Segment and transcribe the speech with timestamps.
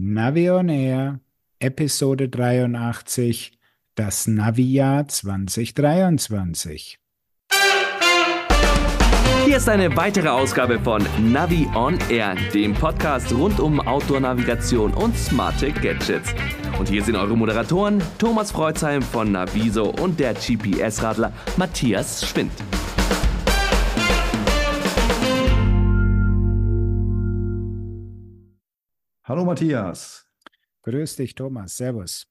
[0.00, 1.18] Navi on Air,
[1.58, 3.50] Episode 83,
[3.96, 7.00] das Navi-Jahr 2023.
[9.44, 15.18] Hier ist eine weitere Ausgabe von Navi on Air, dem Podcast rund um Outdoor-Navigation und
[15.18, 16.32] smarte Gadgets.
[16.78, 22.52] Und hier sind eure Moderatoren Thomas Freuzheim von Naviso und der GPS-Radler Matthias Schwind.
[29.28, 30.26] Hallo Matthias.
[30.84, 31.76] Grüß dich, Thomas.
[31.76, 32.26] Servus.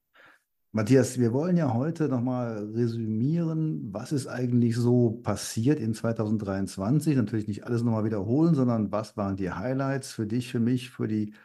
[0.71, 7.16] Matthias, wir wollen ja heute nochmal resümieren, was ist eigentlich so passiert in 2023.
[7.16, 11.07] Natürlich nicht alles nochmal wiederholen, sondern was waren die Highlights für dich, für mich, für
[11.07, 11.35] die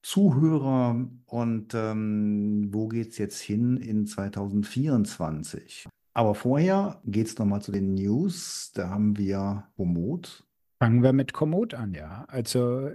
[0.00, 5.86] Zuhörer und ähm, wo geht es jetzt hin in 2024?
[6.14, 8.72] Aber vorher geht es nochmal zu den News.
[8.72, 10.46] Da haben wir Komoot
[10.84, 12.26] Fangen wir mit Komoot an, ja.
[12.28, 12.90] Also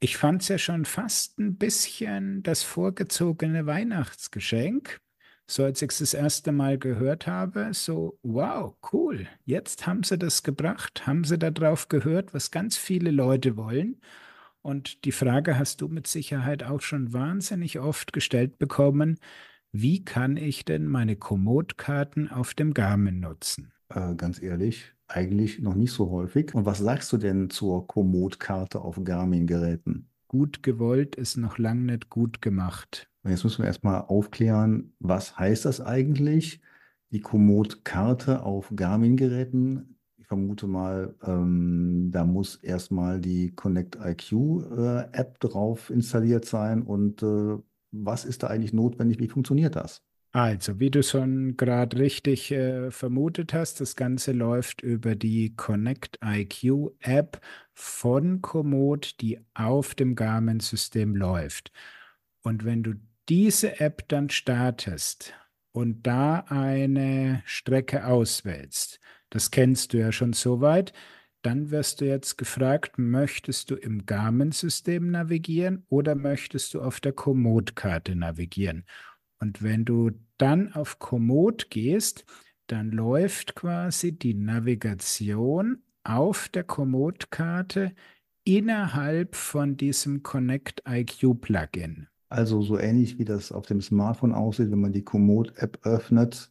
[0.00, 5.02] ich fand es ja schon fast ein bisschen das vorgezogene Weihnachtsgeschenk.
[5.46, 10.16] So als ich es das erste Mal gehört habe, so, wow, cool, jetzt haben sie
[10.16, 14.00] das gebracht, haben sie darauf gehört, was ganz viele Leute wollen.
[14.62, 19.18] Und die Frage hast du mit Sicherheit auch schon wahnsinnig oft gestellt bekommen,
[19.72, 23.74] wie kann ich denn meine Komoot-Karten auf dem Garmin nutzen?
[23.90, 26.54] Äh, ganz ehrlich, eigentlich noch nicht so häufig.
[26.54, 30.08] Und was sagst du denn zur Komoot-Karte auf Garmin-Geräten?
[30.28, 33.08] Gut gewollt ist noch lang nicht gut gemacht.
[33.24, 36.60] Jetzt müssen wir erstmal aufklären, was heißt das eigentlich?
[37.10, 39.98] Die Komoot-Karte auf Garmin-Geräten.
[40.16, 46.82] Ich vermute mal, ähm, da muss erstmal die Connect IQ-App äh, drauf installiert sein.
[46.82, 47.56] Und äh,
[47.92, 49.18] was ist da eigentlich notwendig?
[49.20, 50.05] Wie funktioniert das?
[50.32, 56.18] Also, wie du schon gerade richtig äh, vermutet hast, das Ganze läuft über die Connect
[56.22, 57.40] IQ App
[57.72, 61.72] von Komoot, die auf dem Garmin-System läuft.
[62.42, 62.94] Und wenn du
[63.28, 65.32] diese App dann startest
[65.72, 70.92] und da eine Strecke auswählst, das kennst du ja schon soweit,
[71.42, 77.12] dann wirst du jetzt gefragt, möchtest du im Garmin-System navigieren oder möchtest du auf der
[77.12, 78.84] Komoot-Karte navigieren?
[79.40, 82.24] Und wenn du dann auf Komoot gehst,
[82.66, 87.92] dann läuft quasi die Navigation auf der Komoot-Karte
[88.44, 92.08] innerhalb von diesem Connect IQ Plugin.
[92.28, 96.50] Also so ähnlich wie das auf dem Smartphone aussieht, wenn man die Komoot-App öffnet,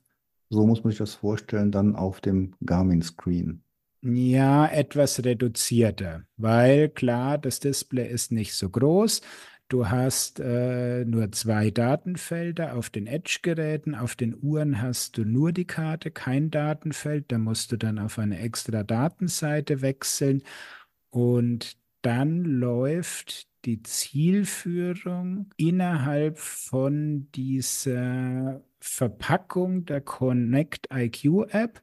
[0.50, 3.62] so muss man sich das vorstellen, dann auf dem Garmin-Screen.
[4.02, 9.22] Ja, etwas reduzierter, weil klar, das Display ist nicht so groß.
[9.68, 13.96] Du hast äh, nur zwei Datenfelder auf den Edge-Geräten.
[13.96, 17.32] Auf den Uhren hast du nur die Karte, kein Datenfeld.
[17.32, 20.44] Da musst du dann auf eine extra Datenseite wechseln.
[21.10, 31.82] Und dann läuft die Zielführung innerhalb von dieser Verpackung der Connect IQ App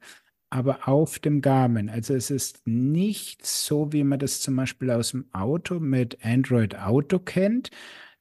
[0.53, 1.89] aber auf dem Garmin.
[1.89, 6.75] Also es ist nicht so, wie man das zum Beispiel aus dem Auto mit Android
[6.75, 7.71] Auto kennt,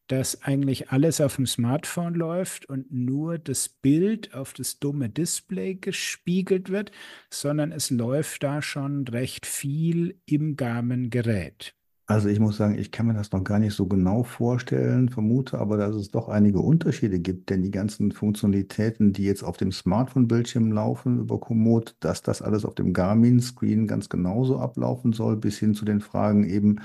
[0.07, 5.75] dass eigentlich alles auf dem Smartphone läuft und nur das Bild auf das dumme Display
[5.75, 6.91] gespiegelt wird,
[7.29, 11.75] sondern es läuft da schon recht viel im Garmin-Gerät.
[12.07, 15.59] Also ich muss sagen, ich kann mir das noch gar nicht so genau vorstellen, vermute
[15.59, 19.71] aber, dass es doch einige Unterschiede gibt, denn die ganzen Funktionalitäten, die jetzt auf dem
[19.71, 25.59] Smartphone-Bildschirm laufen über Komoot, dass das alles auf dem Garmin-Screen ganz genauso ablaufen soll, bis
[25.59, 26.81] hin zu den Fragen eben,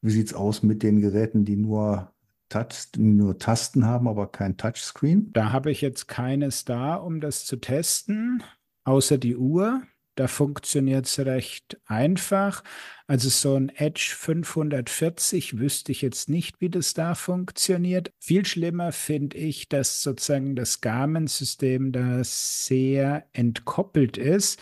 [0.00, 2.12] wie sieht es aus mit den Geräten, die nur,
[2.48, 5.32] Touch, nur Tasten haben, aber kein Touchscreen?
[5.32, 8.44] Da habe ich jetzt keines da, um das zu testen,
[8.84, 9.82] außer die Uhr.
[10.16, 12.64] Da funktioniert es recht einfach.
[13.06, 18.12] Also so ein Edge 540 wüsste ich jetzt nicht, wie das da funktioniert.
[18.18, 24.58] Viel schlimmer finde ich, dass sozusagen das Garmin-System da sehr entkoppelt ist.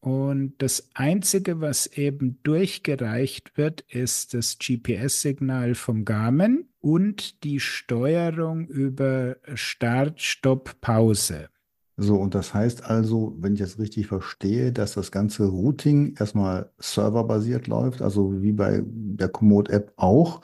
[0.00, 8.66] Und das Einzige, was eben durchgereicht wird, ist das GPS-Signal vom Garmin und die Steuerung
[8.68, 11.50] über Start, Stopp, Pause.
[12.00, 16.70] So, und das heißt also, wenn ich das richtig verstehe, dass das ganze Routing erstmal
[16.78, 20.42] serverbasiert läuft, also wie bei der Komoot-App auch,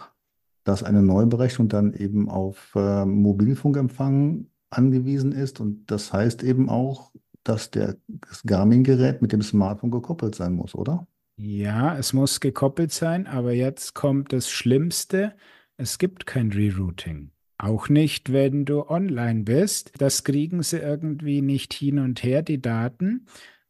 [0.64, 5.60] dass eine Neuberechnung dann eben auf äh, Mobilfunkempfang angewiesen ist.
[5.60, 7.12] Und das heißt eben auch,
[7.44, 11.06] dass der, das Garmin-Gerät mit dem Smartphone gekoppelt sein muss, oder?
[11.36, 15.36] Ja, es muss gekoppelt sein, aber jetzt kommt das Schlimmste.
[15.76, 17.30] Es gibt kein Rerouting.
[17.58, 19.92] Auch nicht, wenn du online bist.
[19.98, 23.26] Das kriegen sie irgendwie nicht hin und her, die Daten,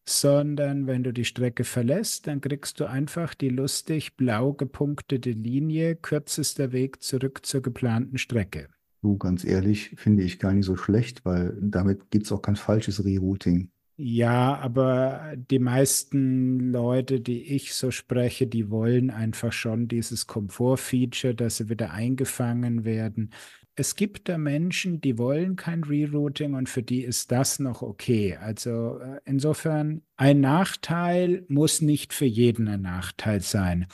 [0.06, 5.96] sondern wenn du die Strecke verlässt, dann kriegst du einfach die lustig blau gepunktete Linie,
[5.96, 8.68] kürzester Weg zurück zur geplanten Strecke.
[9.02, 12.56] Du, ganz ehrlich, finde ich gar nicht so schlecht, weil damit gibt es auch kein
[12.56, 13.70] falsches Rerouting.
[13.96, 21.34] Ja, aber die meisten Leute, die ich so spreche, die wollen einfach schon dieses Komfortfeature,
[21.34, 23.30] dass sie wieder eingefangen werden.
[23.76, 28.36] Es gibt da Menschen, die wollen kein Rerouting und für die ist das noch okay.
[28.36, 33.86] Also äh, insofern, ein Nachteil muss nicht für jeden ein Nachteil sein.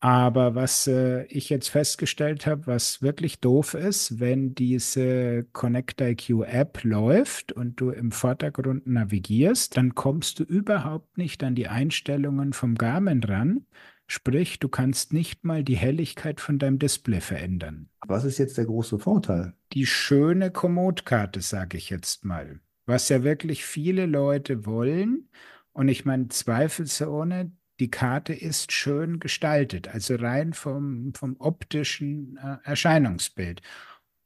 [0.00, 6.44] Aber was äh, ich jetzt festgestellt habe, was wirklich doof ist, wenn diese Connect IQ
[6.46, 12.52] App läuft und du im Vordergrund navigierst, dann kommst du überhaupt nicht an die Einstellungen
[12.52, 13.66] vom Garmin ran.
[14.10, 17.90] Sprich, du kannst nicht mal die Helligkeit von deinem Display verändern.
[18.06, 19.52] Was ist jetzt der große Vorteil?
[19.74, 22.60] Die schöne Komoot-Karte, sage ich jetzt mal.
[22.86, 25.28] Was ja wirklich viele Leute wollen.
[25.72, 32.56] Und ich meine, zweifelsohne, die Karte ist schön gestaltet, also rein vom, vom optischen äh,
[32.64, 33.60] Erscheinungsbild.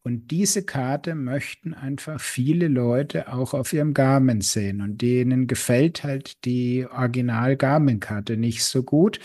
[0.05, 4.81] Und diese Karte möchten einfach viele Leute auch auf ihrem Garmin sehen.
[4.81, 9.21] Und denen gefällt halt die Original Garmin-Karte nicht so gut.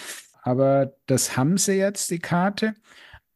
[0.47, 2.73] Aber das haben sie jetzt, die Karte.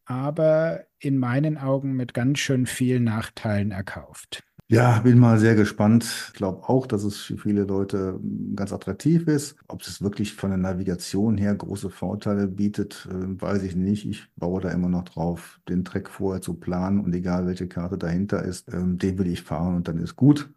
[0.05, 4.43] Aber in meinen Augen mit ganz schön vielen Nachteilen erkauft.
[4.69, 6.05] Ja, bin mal sehr gespannt.
[6.29, 9.57] Ich glaube auch, dass es für viele Leute hm, ganz attraktiv ist.
[9.67, 14.05] Ob es wirklich von der Navigation her große Vorteile bietet, äh, weiß ich nicht.
[14.05, 17.97] Ich baue da immer noch drauf, den Track vorher zu planen und egal welche Karte
[17.97, 20.49] dahinter ist, ähm, den will ich fahren und dann ist gut.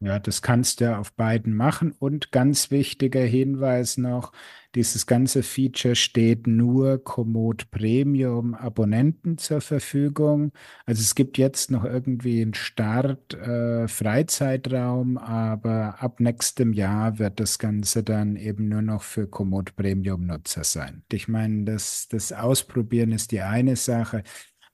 [0.00, 1.92] Ja, das kannst du auf beiden machen.
[1.98, 4.32] Und ganz wichtiger Hinweis noch,
[4.78, 10.52] dieses ganze Feature steht nur Komoot Premium Abonnenten zur Verfügung.
[10.86, 17.40] Also es gibt jetzt noch irgendwie einen Start äh, Freizeitraum, aber ab nächstem Jahr wird
[17.40, 21.02] das Ganze dann eben nur noch für Komoot Premium Nutzer sein.
[21.10, 24.22] Ich meine, das, das Ausprobieren ist die eine Sache.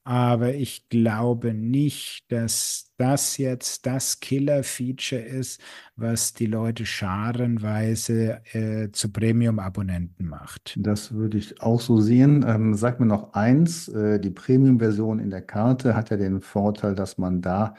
[0.06, 5.62] Aber ich glaube nicht, dass das jetzt das Killer-Feature ist,
[5.96, 10.76] was die Leute scharenweise äh, zu Premium-Abonnenten macht.
[10.78, 12.44] Das würde ich auch so sehen.
[12.46, 16.94] Ähm, sag mir noch eins, äh, die Premium-Version in der Karte hat ja den Vorteil,
[16.94, 17.74] dass man da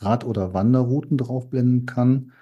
[0.00, 2.32] Rad- oder Wanderrouten draufblenden kann.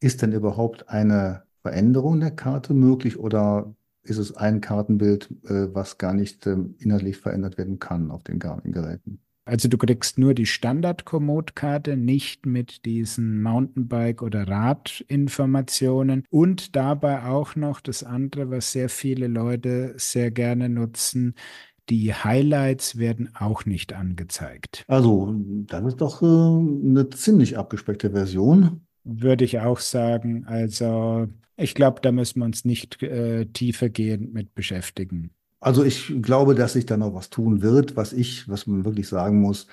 [0.00, 3.75] Ist denn überhaupt eine Veränderung der Karte möglich oder
[4.08, 8.38] ist es ein Kartenbild, äh, was gar nicht ähm, inhaltlich verändert werden kann auf den
[8.38, 9.20] Garmin-Geräten.
[9.48, 17.54] Also du kriegst nur die Standard-Komoot-Karte, nicht mit diesen Mountainbike- oder Radinformationen und dabei auch
[17.54, 21.34] noch das andere, was sehr viele Leute sehr gerne nutzen,
[21.88, 24.84] die Highlights werden auch nicht angezeigt.
[24.88, 28.80] Also, das ist doch äh, eine ziemlich abgespeckte Version.
[29.04, 30.44] Würde ich auch sagen.
[30.46, 35.30] Also, ich glaube, da müssen wir uns nicht äh, tiefergehend mit beschäftigen.
[35.60, 39.08] Also ich glaube, dass sich da noch was tun wird, was ich, was man wirklich
[39.08, 39.66] sagen muss,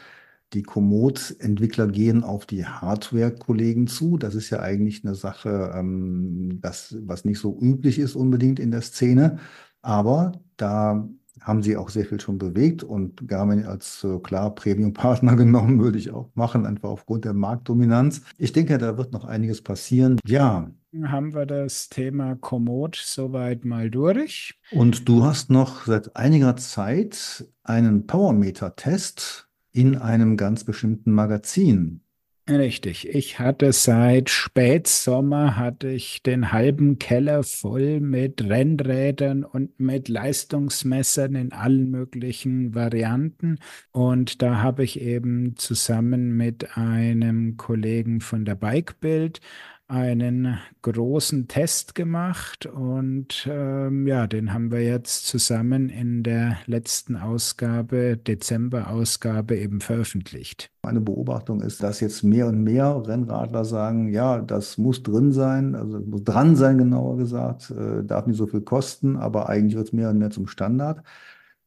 [0.54, 4.18] die Komoot-Entwickler gehen auf die Hardware-Kollegen zu.
[4.18, 8.72] Das ist ja eigentlich eine Sache, ähm, das, was nicht so üblich ist unbedingt in
[8.72, 9.40] der Szene.
[9.82, 11.08] Aber da
[11.42, 15.98] haben sie auch sehr viel schon bewegt und Garmin als äh, klar Premium-Partner genommen, würde
[15.98, 18.22] ich auch machen, einfach aufgrund der Marktdominanz.
[18.38, 20.20] Ich denke, da wird noch einiges passieren.
[20.26, 20.72] Ja,
[21.06, 24.56] haben wir das Thema Komoot soweit mal durch.
[24.72, 32.04] Und du hast noch seit einiger Zeit einen Powermeter-Test in einem ganz bestimmten Magazin.
[32.50, 33.08] Richtig.
[33.08, 41.36] Ich hatte seit Spätsommer hatte ich den halben Keller voll mit Rennrädern und mit Leistungsmessern
[41.36, 43.60] in allen möglichen Varianten.
[43.94, 49.40] Und da habe ich eben zusammen mit einem Kollegen von der Bikebild
[49.88, 57.16] einen großen Test gemacht und ähm, ja, den haben wir jetzt zusammen in der letzten
[57.16, 60.72] Ausgabe, Dezember-Ausgabe eben veröffentlicht.
[60.84, 65.76] Meine Beobachtung ist, dass jetzt mehr und mehr Rennradler sagen, ja, das muss drin sein,
[65.76, 69.88] also muss dran sein, genauer gesagt, äh, darf nicht so viel kosten, aber eigentlich wird
[69.88, 71.04] es mehr und mehr zum Standard.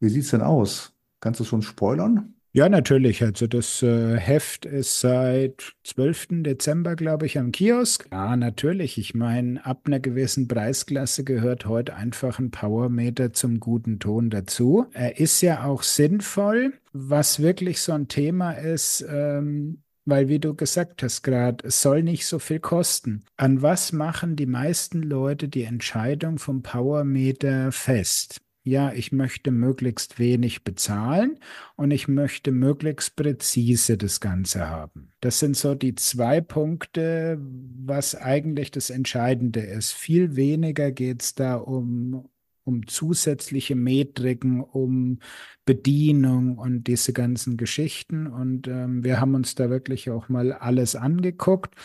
[0.01, 0.93] Wie sieht es denn aus?
[1.21, 2.36] Kannst du schon spoilern?
[2.57, 3.23] Ja, natürlich.
[3.23, 6.43] Also das äh, Heft ist seit 12.
[6.43, 8.09] Dezember, glaube ich, am Kiosk.
[8.11, 8.97] Ja, natürlich.
[8.97, 14.87] Ich meine, ab einer gewissen Preisklasse gehört heute einfach ein Powermeter zum guten Ton dazu.
[14.95, 19.05] Er ist ja auch sinnvoll, was wirklich so ein Thema ist.
[19.07, 23.27] Ähm, weil, wie du gesagt hast gerade, es soll nicht so viel kosten.
[23.37, 28.41] An was machen die meisten Leute die Entscheidung vom Powermeter fest?
[28.67, 31.39] Ja, ich möchte möglichst wenig bezahlen
[31.77, 35.13] und ich möchte möglichst präzise das Ganze haben.
[35.21, 39.93] Das sind so die zwei Punkte, was eigentlich das Entscheidende ist.
[39.93, 42.29] Viel weniger geht es da um,
[42.65, 45.21] um zusätzliche Metriken, um
[45.65, 48.27] Bedienung und diese ganzen Geschichten.
[48.27, 51.77] Und ähm, wir haben uns da wirklich auch mal alles angeguckt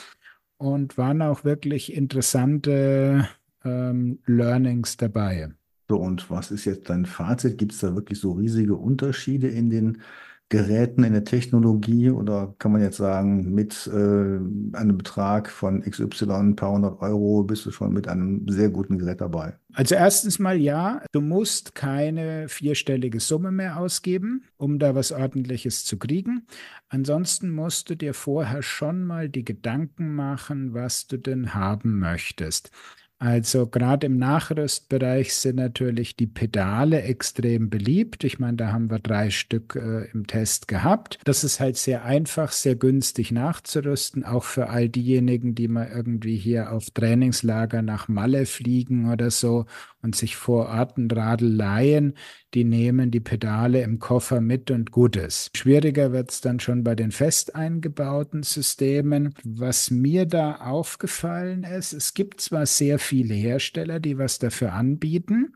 [0.57, 3.29] und waren auch wirklich interessante
[3.63, 5.51] ähm, Learnings dabei.
[5.91, 7.57] So, und was ist jetzt dein Fazit?
[7.57, 10.01] Gibt es da wirklich so riesige Unterschiede in den
[10.47, 12.09] Geräten, in der Technologie?
[12.11, 13.97] Oder kann man jetzt sagen, mit äh,
[14.77, 18.99] einem Betrag von XY, ein paar hundert Euro, bist du schon mit einem sehr guten
[18.99, 19.57] Gerät dabei?
[19.73, 25.83] Also erstens mal ja, du musst keine vierstellige Summe mehr ausgeben, um da was ordentliches
[25.83, 26.47] zu kriegen.
[26.87, 32.71] Ansonsten musst du dir vorher schon mal die Gedanken machen, was du denn haben möchtest.
[33.21, 38.23] Also gerade im Nachrüstbereich sind natürlich die Pedale extrem beliebt.
[38.23, 41.19] Ich meine, da haben wir drei Stück äh, im Test gehabt.
[41.23, 46.35] Das ist halt sehr einfach, sehr günstig nachzurüsten, auch für all diejenigen, die mal irgendwie
[46.35, 49.67] hier auf Trainingslager nach Malle fliegen oder so
[50.01, 52.15] und sich vor Ort ein Radl leihen,
[52.53, 55.57] die nehmen die Pedale im Koffer mit und gut ist.
[55.57, 59.33] Schwieriger wird es dann schon bei den fest eingebauten Systemen.
[59.43, 65.53] Was mir da aufgefallen ist, es gibt zwar sehr viele Hersteller, die was dafür anbieten,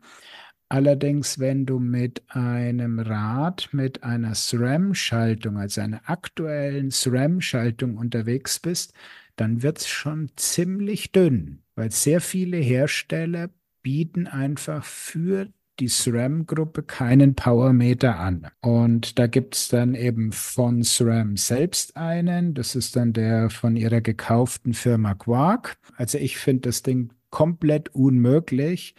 [0.68, 8.92] Allerdings, wenn du mit einem Rad mit einer SRAM-Schaltung, also einer aktuellen SRAM-Schaltung unterwegs bist,
[9.36, 13.50] dann wird es schon ziemlich dünn, weil sehr viele Hersteller
[13.86, 15.46] bieten einfach für
[15.78, 18.48] die SRAM-Gruppe keinen Powermeter an.
[18.60, 22.54] Und da gibt es dann eben von SRAM selbst einen.
[22.54, 25.76] Das ist dann der von ihrer gekauften Firma Quark.
[25.94, 28.96] Also ich finde das Ding komplett unmöglich,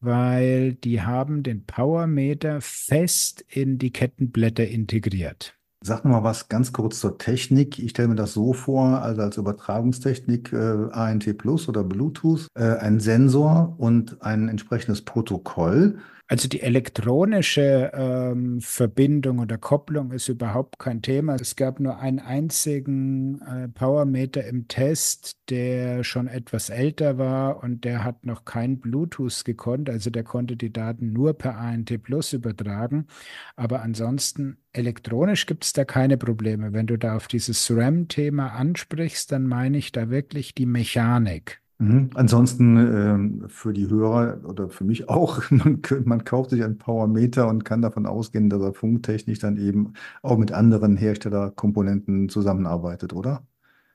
[0.00, 5.59] weil die haben den Powermeter fest in die Kettenblätter integriert.
[5.82, 7.78] Sag noch mal was ganz kurz zur Technik.
[7.78, 12.76] Ich stelle mir das so vor, also als Übertragungstechnik äh, ANT Plus oder Bluetooth, äh,
[12.76, 15.98] ein Sensor und ein entsprechendes Protokoll.
[16.30, 21.34] Also die elektronische ähm, Verbindung oder Kopplung ist überhaupt kein Thema.
[21.34, 27.84] Es gab nur einen einzigen äh, Powermeter im Test, der schon etwas älter war und
[27.84, 29.90] der hat noch kein Bluetooth gekonnt.
[29.90, 33.08] Also der konnte die Daten nur per ANT Plus übertragen.
[33.56, 36.72] Aber ansonsten elektronisch gibt es da keine Probleme.
[36.72, 41.60] Wenn du da auf dieses SRAM-Thema ansprichst, dann meine ich da wirklich die Mechanik.
[41.80, 42.10] Mhm.
[42.12, 47.48] Ansonsten ähm, für die Hörer oder für mich auch, man, man kauft sich einen Powermeter
[47.48, 53.46] und kann davon ausgehen, dass er funktechnisch dann eben auch mit anderen Herstellerkomponenten zusammenarbeitet, oder?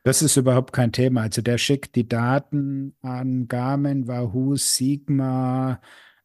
[0.02, 1.22] Das ist überhaupt kein Thema.
[1.22, 5.80] Also der schickt die Daten an Garmin, Wahoo, Sigma,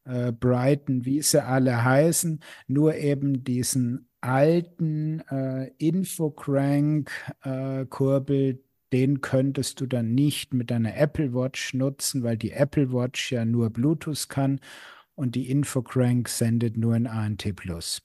[0.05, 8.59] äh, Brighton, wie sie alle heißen, nur eben diesen alten äh, Infocrank-Kurbel, äh,
[8.93, 13.45] den könntest du dann nicht mit deiner Apple Watch nutzen, weil die Apple Watch ja
[13.45, 14.61] nur Bluetooth kann
[15.15, 17.45] und die Infocrank sendet nur in ANT+.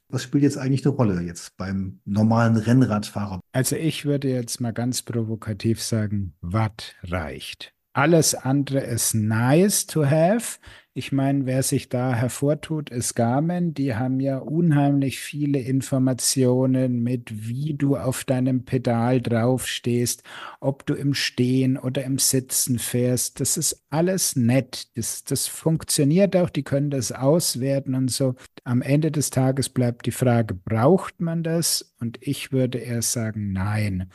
[0.09, 3.39] Was spielt jetzt eigentlich eine Rolle jetzt beim normalen Rennradfahrer?
[3.53, 7.73] Also ich würde jetzt mal ganz provokativ sagen, Watt reicht.
[7.95, 10.59] Alles andere ist nice to have.
[10.93, 13.73] Ich meine, wer sich da hervortut, ist Garmin.
[13.73, 20.23] Die haben ja unheimlich viele Informationen mit, wie du auf deinem Pedal draufstehst,
[20.59, 23.39] ob du im Stehen oder im Sitzen fährst.
[23.39, 24.89] Das ist alles nett.
[24.97, 26.49] Das, das funktioniert auch.
[26.49, 28.35] Die können das auswerten und so.
[28.65, 31.95] Am Ende des Tages bleibt die Frage, braucht man das?
[32.01, 34.09] Und ich würde eher sagen, nein.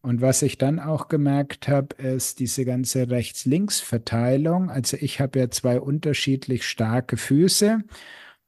[0.00, 4.70] Und was ich dann auch gemerkt habe, ist diese ganze Rechts-Links-Verteilung.
[4.70, 7.80] Also ich habe ja zwei unterschiedlich starke Füße.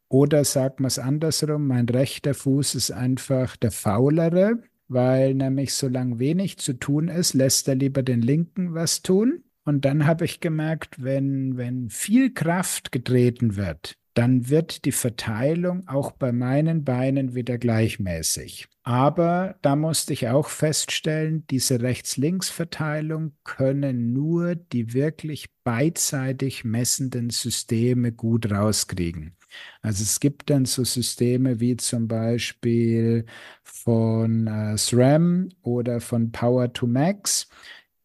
[0.09, 6.19] Oder sagt man es andersrum, mein rechter Fuß ist einfach der faulere, weil nämlich solange
[6.19, 9.45] wenig zu tun ist, lässt er lieber den linken was tun.
[9.65, 15.87] Und dann habe ich gemerkt, wenn, wenn viel Kraft getreten wird, dann wird die Verteilung
[15.87, 18.69] auch bei meinen Beinen wieder gleichmäßig.
[18.83, 28.11] Aber da musste ich auch feststellen, diese Rechts-Links-Verteilung können nur die wirklich beidseitig messenden Systeme
[28.11, 29.37] gut rauskriegen.
[29.83, 33.27] Also es gibt dann so Systeme wie zum Beispiel
[33.63, 37.49] von äh, SRAM oder von Power to Max,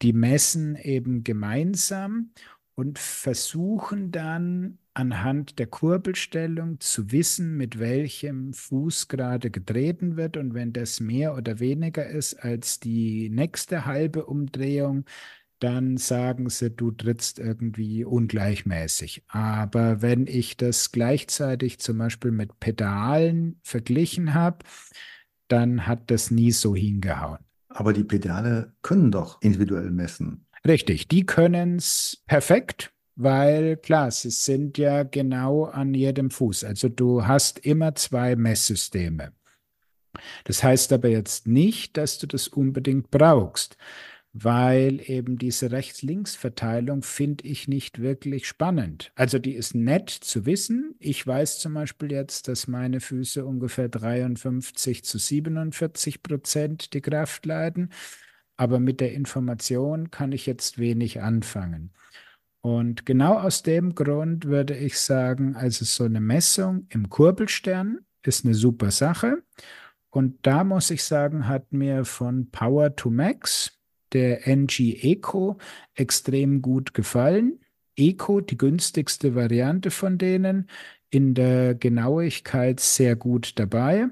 [0.02, 2.32] die messen eben gemeinsam
[2.76, 10.38] und versuchen dann anhand der Kurbelstellung zu wissen, mit welchem Fuß gerade getreten wird.
[10.38, 15.06] Und wenn das mehr oder weniger ist als die nächste halbe Umdrehung,
[15.60, 19.24] dann sagen sie, du trittst irgendwie ungleichmäßig.
[19.28, 24.60] Aber wenn ich das gleichzeitig zum Beispiel mit Pedalen verglichen habe,
[25.48, 27.40] dann hat das nie so hingehauen.
[27.70, 30.46] Aber die Pedale können doch individuell messen.
[30.66, 36.64] Richtig, die können es perfekt weil klar, sie sind ja genau an jedem Fuß.
[36.64, 39.32] Also du hast immer zwei Messsysteme.
[40.44, 43.78] Das heißt aber jetzt nicht, dass du das unbedingt brauchst,
[44.34, 49.12] weil eben diese Rechts-Links-Verteilung finde ich nicht wirklich spannend.
[49.16, 50.96] Also die ist nett zu wissen.
[51.00, 57.46] Ich weiß zum Beispiel jetzt, dass meine Füße ungefähr 53 zu 47 Prozent die Kraft
[57.46, 57.92] leiden,
[58.58, 61.92] aber mit der Information kann ich jetzt wenig anfangen.
[62.66, 68.44] Und genau aus dem Grund würde ich sagen, also so eine Messung im Kurbelstern ist
[68.44, 69.44] eine super Sache.
[70.10, 73.78] Und da muss ich sagen, hat mir von Power to Max
[74.14, 75.60] der NG Eco
[75.94, 77.60] extrem gut gefallen.
[77.96, 80.68] Eco, die günstigste Variante von denen,
[81.12, 84.08] in der Genauigkeit sehr gut dabei.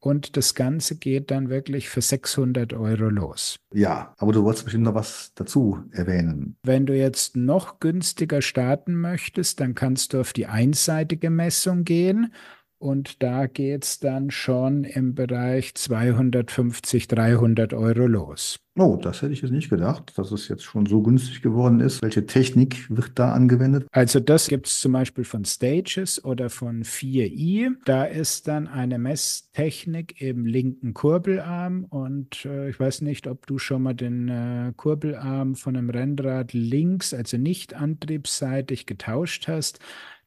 [0.00, 3.56] Und das Ganze geht dann wirklich für 600 Euro los.
[3.72, 6.56] Ja, aber du wolltest bestimmt noch was dazu erwähnen.
[6.62, 12.32] Wenn du jetzt noch günstiger starten möchtest, dann kannst du auf die einseitige Messung gehen
[12.80, 18.58] und da geht es dann schon im Bereich 250, 300 Euro los.
[18.78, 22.00] Oh, das hätte ich jetzt nicht gedacht, dass es jetzt schon so günstig geworden ist.
[22.02, 23.86] Welche Technik wird da angewendet?
[23.92, 27.72] Also das gibt es zum Beispiel von Stages oder von 4i.
[27.84, 33.58] Da ist dann eine Messtechnik im linken Kurbelarm und äh, ich weiß nicht, ob du
[33.58, 39.80] schon mal den äh, Kurbelarm von einem Rennrad links, also nicht antriebsseitig getauscht hast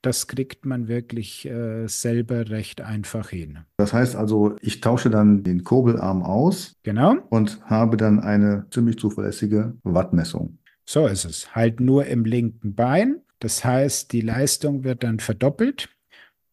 [0.04, 3.60] das kriegt man wirklich äh, selber recht einfach hin.
[3.78, 6.76] Das heißt also, ich tausche dann den Kurbelarm aus.
[6.84, 7.16] Genau.
[7.30, 10.60] Und habe dann eine ziemlich zuverlässige Wattmessung.
[10.86, 11.56] So ist es.
[11.56, 13.22] Halt nur im linken Bein.
[13.40, 15.90] Das heißt, die Leistung wird dann verdoppelt.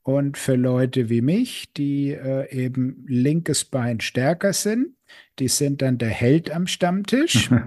[0.03, 4.95] Und für Leute wie mich, die äh, eben linkes Bein stärker sind,
[5.41, 7.51] die sind dann der Held am Stammtisch.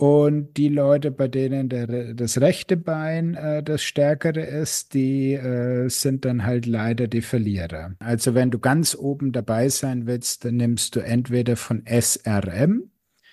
[0.00, 5.90] Und die Leute, bei denen der, das rechte Bein äh, das stärkere ist, die äh,
[5.90, 7.96] sind dann halt leider die Verlierer.
[7.98, 12.84] Also wenn du ganz oben dabei sein willst, dann nimmst du entweder von SRM,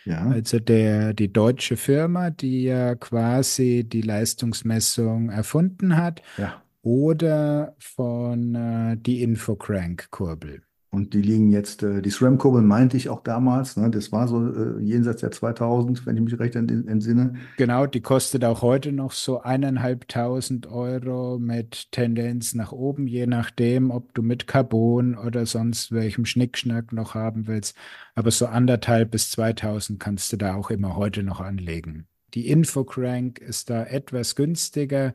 [0.04, 0.28] ja.
[0.28, 6.62] also der, die deutsche Firma, die ja quasi die Leistungsmessung erfunden hat, ja.
[6.82, 10.64] oder von äh, die Infocrank-Kurbel.
[10.90, 14.48] Und die liegen jetzt, äh, die SRAM-Kurbel meinte ich auch damals, ne, das war so
[14.48, 17.36] äh, jenseits der 2000, wenn ich mich recht entsinne.
[17.58, 23.92] Genau, die kostet auch heute noch so eineinhalbtausend Euro mit Tendenz nach oben, je nachdem,
[23.92, 27.76] ob du mit Carbon oder sonst welchem Schnickschnack noch haben willst.
[28.16, 32.08] Aber so anderthalb bis 2000 kannst du da auch immer heute noch anlegen.
[32.34, 35.14] Die Infocrank ist da etwas günstiger.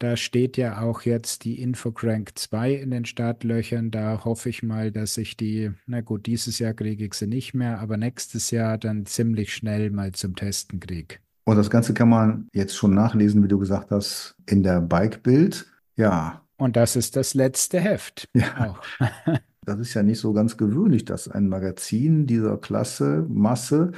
[0.00, 3.90] Da steht ja auch jetzt die Infocrank 2 in den Startlöchern.
[3.90, 7.52] Da hoffe ich mal, dass ich die, na gut, dieses Jahr kriege ich sie nicht
[7.52, 11.16] mehr, aber nächstes Jahr dann ziemlich schnell mal zum Testen kriege.
[11.44, 15.66] Und das Ganze kann man jetzt schon nachlesen, wie du gesagt hast, in der Bike-Bild.
[15.96, 16.42] Ja.
[16.58, 18.28] Und das ist das letzte Heft.
[18.34, 18.78] Ja.
[19.62, 23.92] das ist ja nicht so ganz gewöhnlich, dass ein Magazin dieser Klasse, Masse,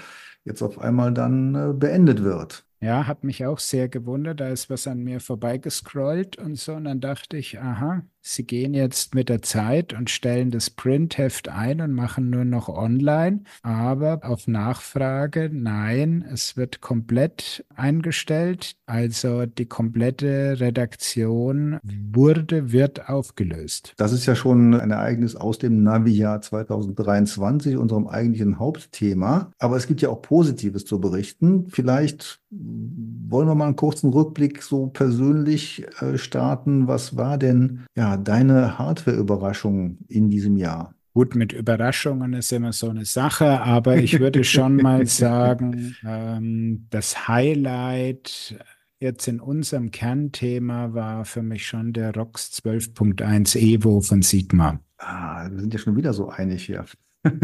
[0.45, 2.65] jetzt auf einmal dann äh, beendet wird.
[2.83, 4.41] Ja, hat mich auch sehr gewundert.
[4.41, 6.75] Da ist was an mir vorbeigescrollt und so.
[6.75, 11.49] Und dann dachte ich, aha, Sie gehen jetzt mit der Zeit und stellen das Printheft
[11.49, 13.45] ein und machen nur noch online.
[13.63, 18.77] Aber auf Nachfrage, nein, es wird komplett eingestellt.
[18.87, 23.95] Also die komplette Redaktion wurde, wird aufgelöst.
[23.97, 29.51] Das ist ja schon ein Ereignis aus dem Navi-Jahr 2023, unserem eigentlichen Hauptthema.
[29.59, 31.69] Aber es gibt ja auch Positives zu berichten.
[31.71, 36.89] Vielleicht wollen wir mal einen kurzen Rückblick so persönlich äh, starten.
[36.89, 40.95] Was war denn ja deine Hardware-Überraschung in diesem Jahr?
[41.13, 46.87] Gut, mit Überraschungen ist immer so eine Sache, aber ich würde schon mal sagen, ähm,
[46.91, 48.57] das Highlight
[49.01, 54.79] jetzt in unserem Kernthema war für mich schon der ROX 12.1 Evo von Sigma.
[54.99, 56.85] Ah, wir sind ja schon wieder so einig hier.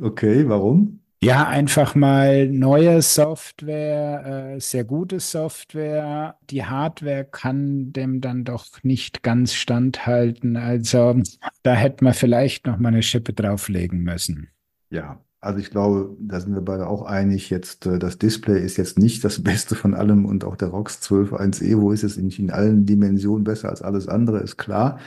[0.00, 1.00] okay, warum?
[1.22, 6.36] Ja, einfach mal neue Software, äh, sehr gute Software.
[6.50, 10.56] Die Hardware kann dem dann doch nicht ganz standhalten.
[10.56, 11.20] Also
[11.62, 14.48] da hätte man vielleicht noch mal eine Schippe drauflegen müssen.
[14.90, 17.48] Ja, also ich glaube, da sind wir beide auch einig.
[17.48, 21.00] Jetzt äh, das Display ist jetzt nicht das Beste von allem und auch der ROX
[21.02, 24.98] 12.1 Evo ist jetzt nicht in allen Dimensionen besser als alles andere, ist klar.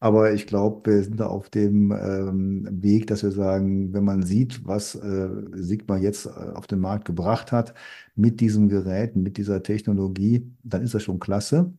[0.00, 4.22] Aber ich glaube, wir sind da auf dem ähm, Weg, dass wir sagen, wenn man
[4.22, 7.74] sieht, was äh, Sigma jetzt äh, auf den Markt gebracht hat
[8.14, 11.72] mit diesem Gerät, mit dieser Technologie, dann ist das schon klasse.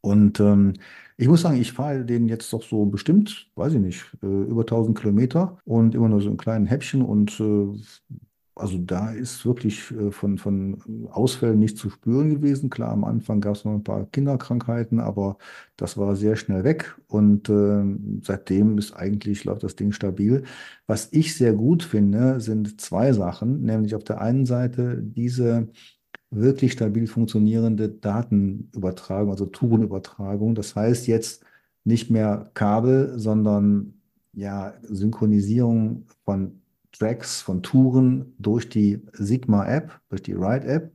[0.00, 0.74] Und ähm,
[1.16, 4.62] ich muss sagen, ich fahre den jetzt doch so bestimmt, weiß ich nicht, äh, über
[4.62, 7.76] 1000 Kilometer und immer nur so in kleinen Häppchen und äh,
[8.58, 12.70] Also da ist wirklich äh, von, von Ausfällen nicht zu spüren gewesen.
[12.70, 15.38] Klar, am Anfang gab es noch ein paar Kinderkrankheiten, aber
[15.76, 17.84] das war sehr schnell weg und äh,
[18.22, 20.44] seitdem ist eigentlich, läuft das Ding stabil.
[20.86, 25.68] Was ich sehr gut finde, sind zwei Sachen, nämlich auf der einen Seite diese
[26.30, 30.54] wirklich stabil funktionierende Datenübertragung, also Tourenübertragung.
[30.54, 31.44] Das heißt jetzt
[31.84, 33.94] nicht mehr Kabel, sondern
[34.32, 36.57] ja, Synchronisierung von
[36.92, 40.92] Tracks, von Touren durch die Sigma-App, durch die Ride-App.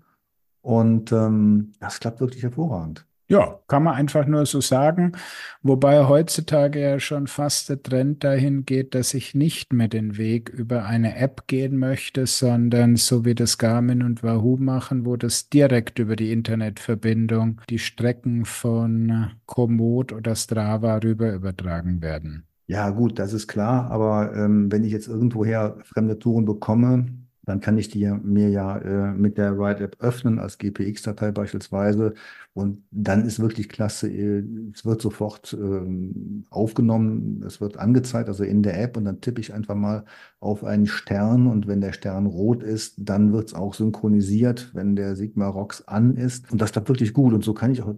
[0.62, 3.06] Und ähm, das klappt wirklich hervorragend.
[3.30, 5.14] Ja, kann man einfach nur so sagen.
[5.62, 10.50] Wobei heutzutage ja schon fast der Trend dahin geht, dass ich nicht mehr den Weg
[10.50, 15.50] über eine App gehen möchte, sondern so wie das Garmin und Wahoo machen, wo das
[15.50, 22.46] direkt über die Internetverbindung die Strecken von Komoot oder Strava rüber übertragen werden.
[22.74, 27.06] Ja, gut, das ist klar, aber ähm, wenn ich jetzt irgendwoher fremde Touren bekomme,
[27.46, 32.14] dann kann ich die mir ja äh, mit der Ride-App öffnen, als GPX-Datei beispielsweise.
[32.54, 38.46] Und dann ist wirklich klasse, äh, es wird sofort ähm, aufgenommen, es wird angezeigt, also
[38.46, 38.96] in der App.
[38.96, 40.06] Und dann tippe ich einfach mal
[40.40, 41.48] auf einen Stern.
[41.48, 45.86] Und wenn der Stern rot ist, dann wird es auch synchronisiert, wenn der Sigma Rocks
[45.86, 46.50] an ist.
[46.50, 47.34] Und das klappt wirklich gut.
[47.34, 47.96] Und so kann ich auch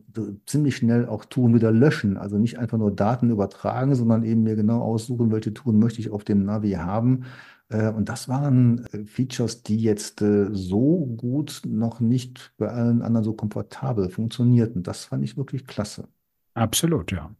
[0.47, 2.17] ziemlich schnell auch Touren wieder löschen.
[2.17, 6.09] Also nicht einfach nur Daten übertragen, sondern eben mir genau aussuchen, welche Touren möchte ich
[6.09, 11.61] auf dem Navi haben äh, und das waren äh, Features, die jetzt äh, so gut
[11.65, 14.83] noch nicht bei allen anderen so komfortabel funktionierten.
[14.83, 16.07] Das fand ich wirklich klasse.
[16.53, 17.35] Absolut, ja.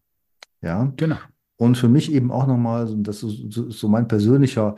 [0.61, 1.17] Ja, genau.
[1.57, 4.75] Und für mich eben auch nochmal, das ist so mein persönlicher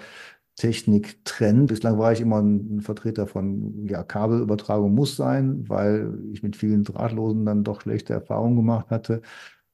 [0.58, 1.68] Techniktrend.
[1.70, 6.84] Bislang war ich immer ein Vertreter von, ja, Kabelübertragung muss sein, weil ich mit vielen
[6.84, 9.22] Drahtlosen dann doch schlechte Erfahrungen gemacht hatte.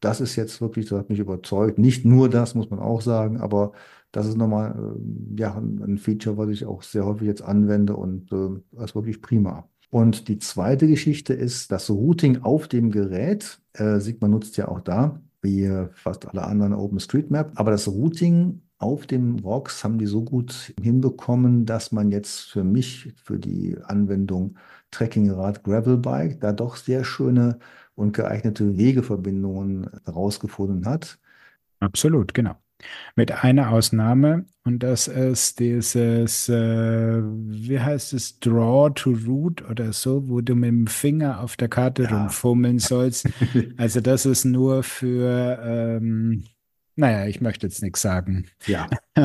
[0.01, 1.79] Das ist jetzt wirklich, das hat mich überzeugt.
[1.79, 3.73] Nicht nur das, muss man auch sagen, aber
[4.13, 8.31] das ist nochmal äh, ja, ein Feature, was ich auch sehr häufig jetzt anwende und
[8.31, 9.67] äh, das ist wirklich prima.
[9.89, 13.59] Und die zweite Geschichte ist das Routing auf dem Gerät.
[13.73, 17.51] Äh, Sigma nutzt ja auch da, wie fast alle anderen OpenStreetMap.
[17.55, 22.63] Aber das Routing auf dem ROX haben die so gut hinbekommen, dass man jetzt für
[22.63, 24.57] mich, für die Anwendung
[24.91, 27.59] Trekkingrad Gravelbike, da doch sehr schöne
[27.95, 31.19] und geeignete Wegeverbindungen herausgefunden hat.
[31.79, 32.55] Absolut, genau.
[33.15, 39.91] Mit einer Ausnahme und das ist dieses, äh, wie heißt es, Draw to Root oder
[39.91, 42.09] so, wo du mit dem Finger auf der Karte ja.
[42.09, 43.27] rumfummeln sollst.
[43.77, 46.45] Also das ist nur für, ähm,
[46.95, 48.45] naja, ich möchte jetzt nichts sagen.
[48.65, 48.89] Ja.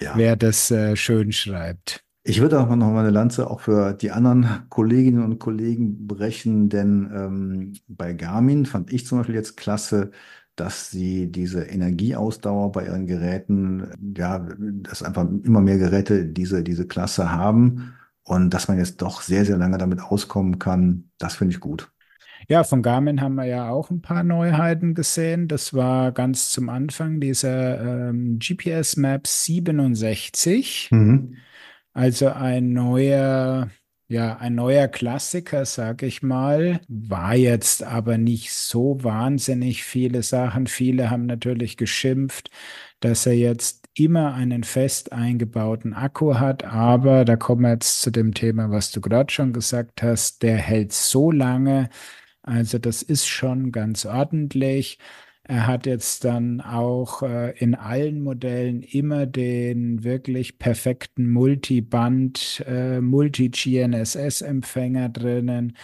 [0.00, 0.12] ja.
[0.16, 2.04] Wer das äh, schön schreibt.
[2.26, 6.70] Ich würde auch noch mal eine Lanze auch für die anderen Kolleginnen und Kollegen brechen,
[6.70, 10.10] denn ähm, bei Garmin fand ich zum Beispiel jetzt klasse,
[10.56, 16.86] dass sie diese Energieausdauer bei ihren Geräten, ja, dass einfach immer mehr Geräte diese, diese
[16.86, 21.54] Klasse haben und dass man jetzt doch sehr, sehr lange damit auskommen kann, das finde
[21.54, 21.90] ich gut.
[22.48, 25.48] Ja, von Garmin haben wir ja auch ein paar Neuheiten gesehen.
[25.48, 30.88] Das war ganz zum Anfang dieser ähm, GPS Map 67.
[30.90, 31.36] Mhm.
[31.92, 33.70] Also ein neuer
[34.14, 40.68] ja, ein neuer Klassiker, sag ich mal, war jetzt aber nicht so wahnsinnig viele Sachen.
[40.68, 42.48] Viele haben natürlich geschimpft,
[43.00, 48.12] dass er jetzt immer einen fest eingebauten Akku hat, aber da kommen wir jetzt zu
[48.12, 51.88] dem Thema, was du gerade schon gesagt hast, der hält so lange,
[52.42, 54.98] also das ist schon ganz ordentlich.
[55.46, 63.02] Er hat jetzt dann auch äh, in allen Modellen immer den wirklich perfekten Multiband, äh,
[63.02, 65.76] Multi-GNSS-Empfänger drinnen.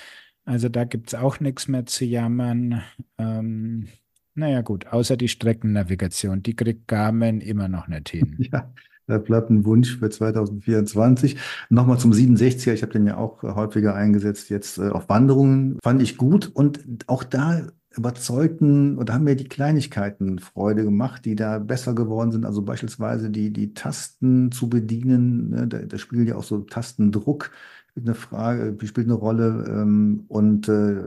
[0.47, 2.81] Also da gibt es auch nichts mehr zu jammern.
[3.19, 3.89] Ähm,
[4.35, 8.39] naja gut, außer die Streckennavigation, die kriegt Garmin immer noch nicht hin.
[8.53, 8.73] Ja.
[9.07, 11.37] Das bleibt ein Wunsch für 2024.
[11.69, 12.73] Nochmal zum 67er.
[12.73, 14.51] Ich habe den ja auch häufiger eingesetzt.
[14.51, 16.47] Jetzt äh, auf Wanderungen fand ich gut.
[16.47, 22.31] Und auch da überzeugten oder haben mir die Kleinigkeiten Freude gemacht, die da besser geworden
[22.33, 22.45] sind.
[22.47, 25.51] Also beispielsweise die, die Tasten zu bedienen.
[25.51, 25.67] Ne?
[25.67, 27.51] Da, da spielt ja auch so Tastendruck
[27.97, 31.07] eine Frage, spielt eine Rolle ähm, und äh,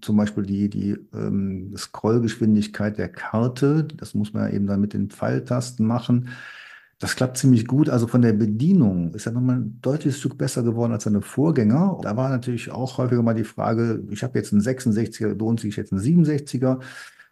[0.00, 4.94] zum Beispiel die, die ähm, Scrollgeschwindigkeit der Karte, das muss man ja eben dann mit
[4.94, 6.30] den Pfeiltasten machen.
[7.02, 7.88] Das klappt ziemlich gut.
[7.88, 11.98] Also von der Bedienung ist er nochmal ein deutliches Stück besser geworden als seine Vorgänger.
[12.00, 15.74] Da war natürlich auch häufiger mal die Frage, ich habe jetzt einen 66er, lohnt sich
[15.74, 16.80] jetzt einen 67er?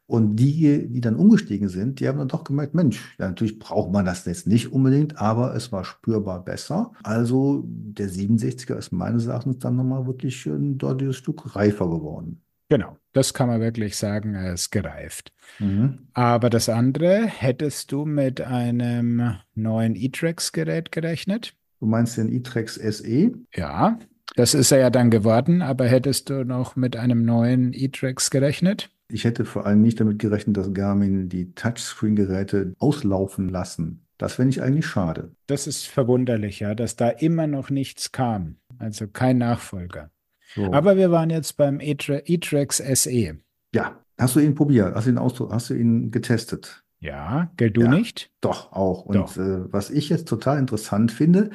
[0.07, 3.93] Und die, die dann umgestiegen sind, die haben dann doch gemerkt, Mensch, ja, natürlich braucht
[3.93, 6.91] man das jetzt nicht unbedingt, aber es war spürbar besser.
[7.05, 12.43] Also der 67er ist meines Erachtens dann nochmal wirklich ein deutliches Stück reifer geworden.
[12.71, 15.33] Genau, das kann man wirklich sagen, er ist gereift.
[15.59, 16.07] Mhm.
[16.15, 21.55] Aber das andere, hättest du mit einem neuen E-Trax-Gerät gerechnet?
[21.81, 23.33] Du meinst den e-Trex SE?
[23.55, 23.99] Ja,
[24.37, 28.89] das ist er ja dann geworden, aber hättest du noch mit einem neuen e-Trex gerechnet?
[29.09, 34.07] Ich hätte vor allem nicht damit gerechnet, dass Garmin die Touchscreen-Geräte auslaufen lassen.
[34.17, 35.33] Das finde ich eigentlich schade.
[35.49, 38.59] Das ist verwunderlich, ja, dass da immer noch nichts kam.
[38.79, 40.11] Also kein Nachfolger.
[40.55, 40.73] So.
[40.73, 43.39] Aber wir waren jetzt beim e-Trex SE.
[43.75, 44.95] Ja, hast du ihn probiert?
[44.95, 46.85] Hast du ihn, hast du ihn getestet?
[47.01, 48.31] Ja, gell, du ja, nicht?
[48.41, 49.07] Doch, auch.
[49.07, 49.37] Und doch.
[49.37, 51.51] Äh, was ich jetzt total interessant finde,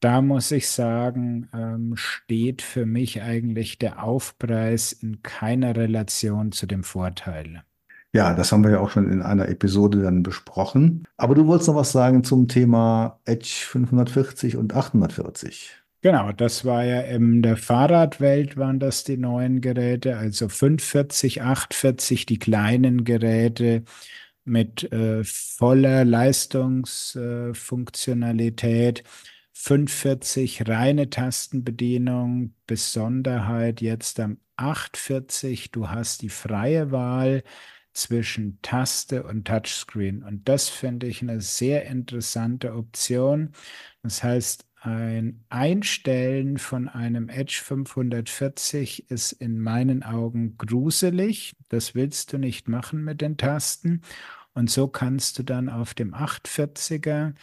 [0.00, 6.66] da muss ich sagen, ähm, steht für mich eigentlich der Aufpreis in keiner Relation zu
[6.66, 7.62] dem Vorteil.
[8.12, 11.04] Ja, das haben wir ja auch schon in einer Episode dann besprochen.
[11.16, 15.76] Aber du wolltest noch was sagen zum Thema Edge 540 und 840.
[16.02, 22.26] Genau, das war ja in der Fahrradwelt waren das die neuen Geräte, also 540, 840,
[22.26, 23.82] die kleinen Geräte
[24.44, 29.00] mit äh, voller Leistungsfunktionalität.
[29.00, 29.02] Äh,
[29.58, 37.42] 540 reine Tastenbedienung, Besonderheit jetzt am 840, du hast die freie Wahl
[37.92, 40.22] zwischen Taste und Touchscreen.
[40.22, 43.52] Und das finde ich eine sehr interessante Option.
[44.02, 51.56] Das heißt, ein Einstellen von einem Edge 540 ist in meinen Augen gruselig.
[51.68, 54.02] Das willst du nicht machen mit den Tasten.
[54.52, 57.34] Und so kannst du dann auf dem 840er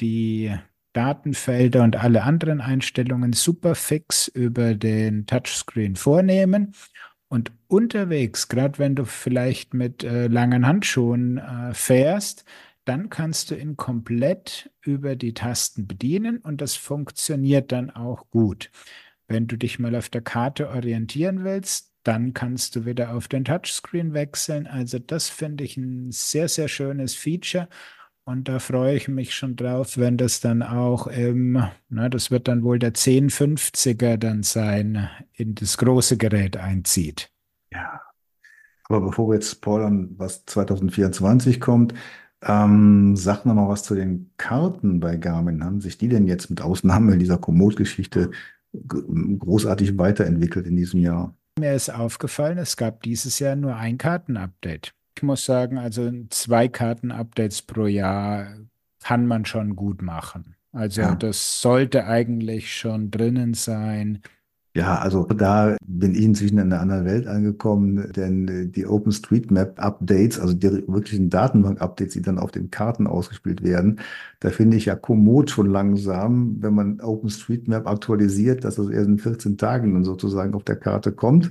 [0.00, 0.58] die
[0.92, 6.74] Datenfelder und alle anderen Einstellungen super fix über den Touchscreen vornehmen.
[7.28, 12.44] Und unterwegs, gerade wenn du vielleicht mit äh, langen Handschuhen äh, fährst,
[12.84, 18.70] dann kannst du ihn komplett über die Tasten bedienen und das funktioniert dann auch gut.
[19.28, 23.44] Wenn du dich mal auf der Karte orientieren willst, dann kannst du wieder auf den
[23.44, 24.66] Touchscreen wechseln.
[24.66, 27.68] Also das finde ich ein sehr, sehr schönes Feature
[28.24, 32.48] und da freue ich mich schon drauf, wenn das dann auch im, na, das wird
[32.48, 37.30] dann wohl der 1050er dann sein, in das große Gerät einzieht.
[37.72, 38.00] Ja.
[38.84, 41.94] Aber bevor wir jetzt spoilern, was 2024 kommt,
[42.42, 45.64] ähm, sag noch mal was zu den Karten bei Garmin.
[45.64, 48.30] Haben sich die denn jetzt mit Ausnahme dieser Komoot-Geschichte
[48.72, 51.34] großartig weiterentwickelt in diesem Jahr?
[51.58, 56.68] Mir ist aufgefallen, es gab dieses Jahr nur ein Kartenupdate ich muss sagen, also zwei
[56.68, 58.56] Karten-Updates pro Jahr
[59.02, 60.56] kann man schon gut machen.
[60.72, 61.14] Also ja.
[61.14, 64.22] das sollte eigentlich schon drinnen sein.
[64.74, 70.54] Ja, also da bin ich inzwischen in einer anderen Welt angekommen, denn die OpenStreetMap-Updates, also
[70.54, 74.00] die wirklichen Datenbank-Updates, die dann auf den Karten ausgespielt werden,
[74.38, 79.18] da finde ich ja kommod schon langsam, wenn man OpenStreetMap aktualisiert, dass das erst in
[79.18, 81.50] 14 Tagen dann sozusagen auf der Karte kommt.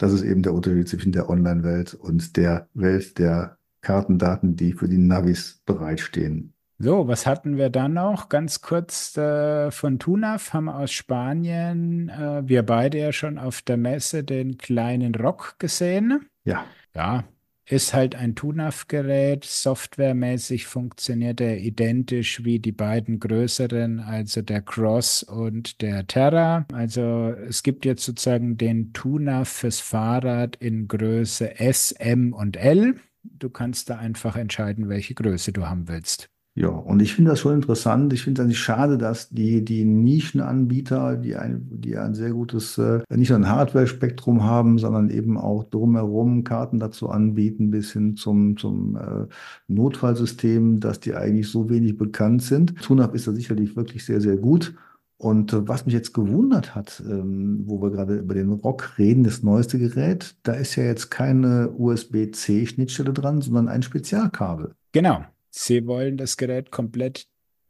[0.00, 4.88] Das ist eben der Unterschied zwischen der Online-Welt und der Welt der Kartendaten, die für
[4.88, 6.54] die Navis bereitstehen.
[6.78, 8.30] So, was hatten wir dann noch?
[8.30, 13.76] Ganz kurz äh, von Tunaf haben aus Spanien äh, wir beide ja schon auf der
[13.76, 16.26] Messe den kleinen Rock gesehen.
[16.44, 16.64] Ja.
[16.94, 17.24] Ja,
[17.70, 19.44] ist halt ein TUNAF-Gerät.
[19.44, 26.66] Softwaremäßig funktioniert er identisch wie die beiden größeren, also der Cross und der Terra.
[26.72, 32.96] Also es gibt jetzt sozusagen den TUNAF fürs Fahrrad in Größe S, M und L.
[33.22, 36.29] Du kannst da einfach entscheiden, welche Größe du haben willst.
[36.56, 38.12] Ja, und ich finde das schon interessant.
[38.12, 42.76] Ich finde es eigentlich schade, dass die, die Nischenanbieter, die ein, die ein sehr gutes,
[42.76, 48.16] äh, nicht nur ein Hardware-Spektrum haben, sondern eben auch drumherum Karten dazu anbieten, bis hin
[48.16, 49.26] zum, zum äh,
[49.68, 52.76] Notfallsystem, dass die eigentlich so wenig bekannt sind.
[52.82, 54.74] Tunab ist da sicherlich wirklich sehr, sehr gut.
[55.18, 59.22] Und äh, was mich jetzt gewundert hat, ähm, wo wir gerade über den Rock reden,
[59.22, 64.74] das neueste Gerät, da ist ja jetzt keine USB-C-Schnittstelle dran, sondern ein Spezialkabel.
[64.92, 65.24] Genau.
[65.50, 67.26] Sie wollen das Gerät komplett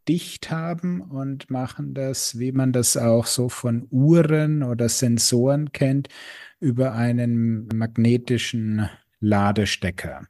[0.08, 6.08] dicht haben und machen das, wie man das auch so von Uhren oder Sensoren kennt,
[6.58, 8.88] über einen magnetischen
[9.20, 10.26] Ladestecker.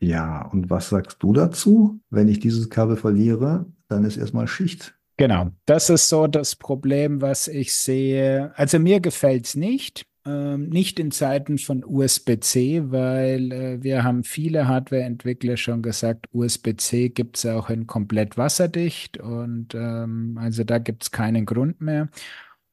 [0.00, 2.00] Ja, und was sagst du dazu?
[2.08, 4.94] Wenn ich dieses Kabel verliere, dann ist erstmal Schicht.
[5.18, 8.52] Genau, das ist so das Problem, was ich sehe.
[8.56, 10.06] Also mir gefällt es nicht.
[10.26, 17.08] Ähm, nicht in Zeiten von USB-C, weil äh, wir haben viele Hardware-Entwickler schon gesagt, USB-C
[17.08, 22.10] gibt es auch in komplett wasserdicht und ähm, also da gibt es keinen Grund mehr.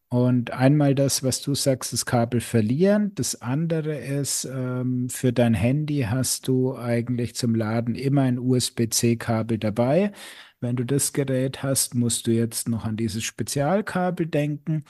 [0.10, 3.14] Und einmal das, was du sagst, das Kabel verlieren.
[3.16, 9.58] Das andere ist, ähm, für dein Handy hast du eigentlich zum Laden immer ein USB-C-Kabel
[9.58, 10.14] dabei.
[10.62, 14.86] Wenn du das Gerät hast, musst du jetzt noch an dieses Spezialkabel denken.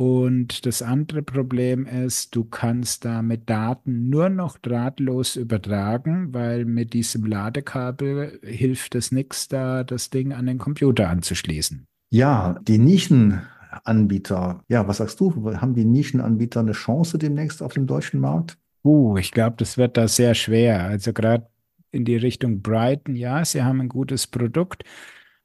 [0.00, 6.94] Und das andere Problem ist, du kannst damit Daten nur noch drahtlos übertragen, weil mit
[6.94, 11.86] diesem Ladekabel hilft es nichts, da das Ding an den Computer anzuschließen.
[12.08, 13.42] Ja, die Nischen
[13.84, 14.64] Anbieter.
[14.68, 15.34] Ja, was sagst du?
[15.60, 18.56] Haben die Nischenanbieter eine Chance demnächst auf dem deutschen Markt?
[18.82, 20.82] Uh, ich glaube, das wird da sehr schwer.
[20.82, 21.46] Also gerade
[21.90, 24.82] in die Richtung Brighton, ja, sie haben ein gutes Produkt,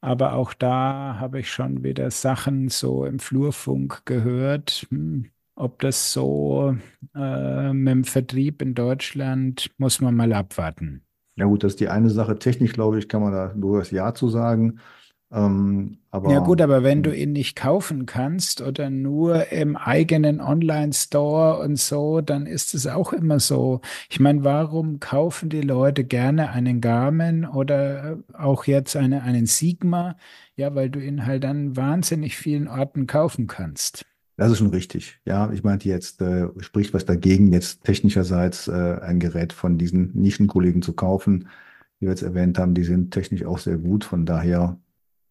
[0.05, 4.87] aber auch da habe ich schon wieder Sachen so im Flurfunk gehört.
[4.89, 6.75] Hm, ob das so
[7.15, 11.05] äh, mit dem Vertrieb in Deutschland, muss man mal abwarten.
[11.37, 12.39] Ja gut, das ist die eine Sache.
[12.39, 14.79] Technisch, glaube ich, kann man da durchaus Ja zu sagen.
[15.35, 15.97] Ähm,
[16.29, 21.77] ja gut, aber wenn du ihn nicht kaufen kannst oder nur im eigenen Online-Store und
[21.77, 23.81] so, dann ist es auch immer so.
[24.09, 30.15] Ich meine, warum kaufen die Leute gerne einen Garmin oder auch jetzt eine, einen Sigma?
[30.55, 34.05] Ja, weil du ihn halt an wahnsinnig vielen Orten kaufen kannst.
[34.37, 35.19] Das ist schon richtig.
[35.25, 40.11] Ja, ich meinte jetzt, äh, spricht was dagegen, jetzt technischerseits äh, ein Gerät von diesen
[40.13, 41.49] Nischenkollegen zu kaufen.
[41.99, 44.05] Wie wir jetzt erwähnt haben, die sind technisch auch sehr gut.
[44.05, 44.77] Von daher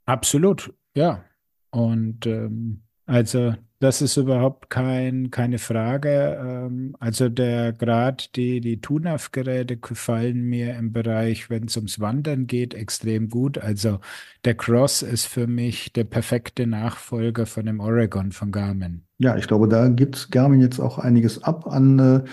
[0.07, 1.25] Absolut, ja.
[1.71, 6.39] Und ähm, also das ist überhaupt kein, keine Frage.
[6.41, 12.47] Ähm, also der Grad, die, die TUNAF-Geräte gefallen mir im Bereich, wenn es ums Wandern
[12.47, 13.59] geht, extrem gut.
[13.59, 13.99] Also
[14.45, 19.03] der Cross ist für mich der perfekte Nachfolger von dem Oregon von Garmin.
[19.19, 22.25] Ja, ich glaube, da gibt Garmin jetzt auch einiges ab an äh,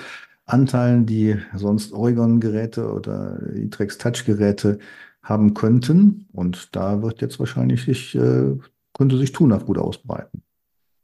[0.45, 4.79] Anteilen, die sonst Oregon-Geräte oder Itrex Touch-Geräte
[5.23, 6.27] haben könnten.
[6.31, 8.57] Und da wird jetzt wahrscheinlich sich, äh,
[8.93, 10.43] könnte sich Tunaf gut ausbreiten.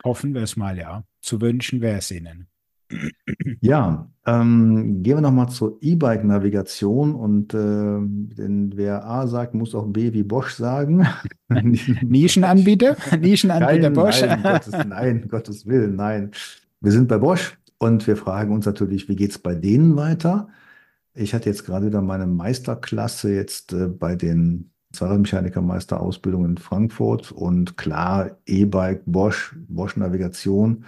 [0.04, 1.04] Hoffen wir es mal, ja.
[1.22, 2.48] Zu wünschen wäre es Ihnen.
[3.60, 9.88] Ja, ähm, gehen wir nochmal zur E-Bike-Navigation und äh, denn wer A sagt, muss auch
[9.88, 11.06] B wie Bosch sagen.
[12.02, 12.96] Nischenanbieter?
[13.20, 14.22] Nischenanbieter nein, Bosch?
[14.22, 16.32] Nein, Gottes, nein, Gottes Willen, nein.
[16.80, 20.48] Wir sind bei Bosch und wir fragen uns natürlich, wie geht es bei denen weiter?
[21.20, 27.76] Ich hatte jetzt gerade wieder meine Meisterklasse jetzt äh, bei den Fahrradmechanikermeisterausbildung in Frankfurt und
[27.76, 30.86] klar, E-Bike, Bosch, Bosch Navigation,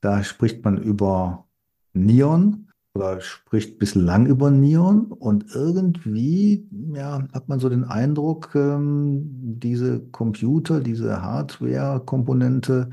[0.00, 1.46] da spricht man über
[1.92, 9.22] Neon oder spricht bislang über Neon und irgendwie ja, hat man so den Eindruck, ähm,
[9.60, 12.90] diese Computer, diese Hardware-Komponente,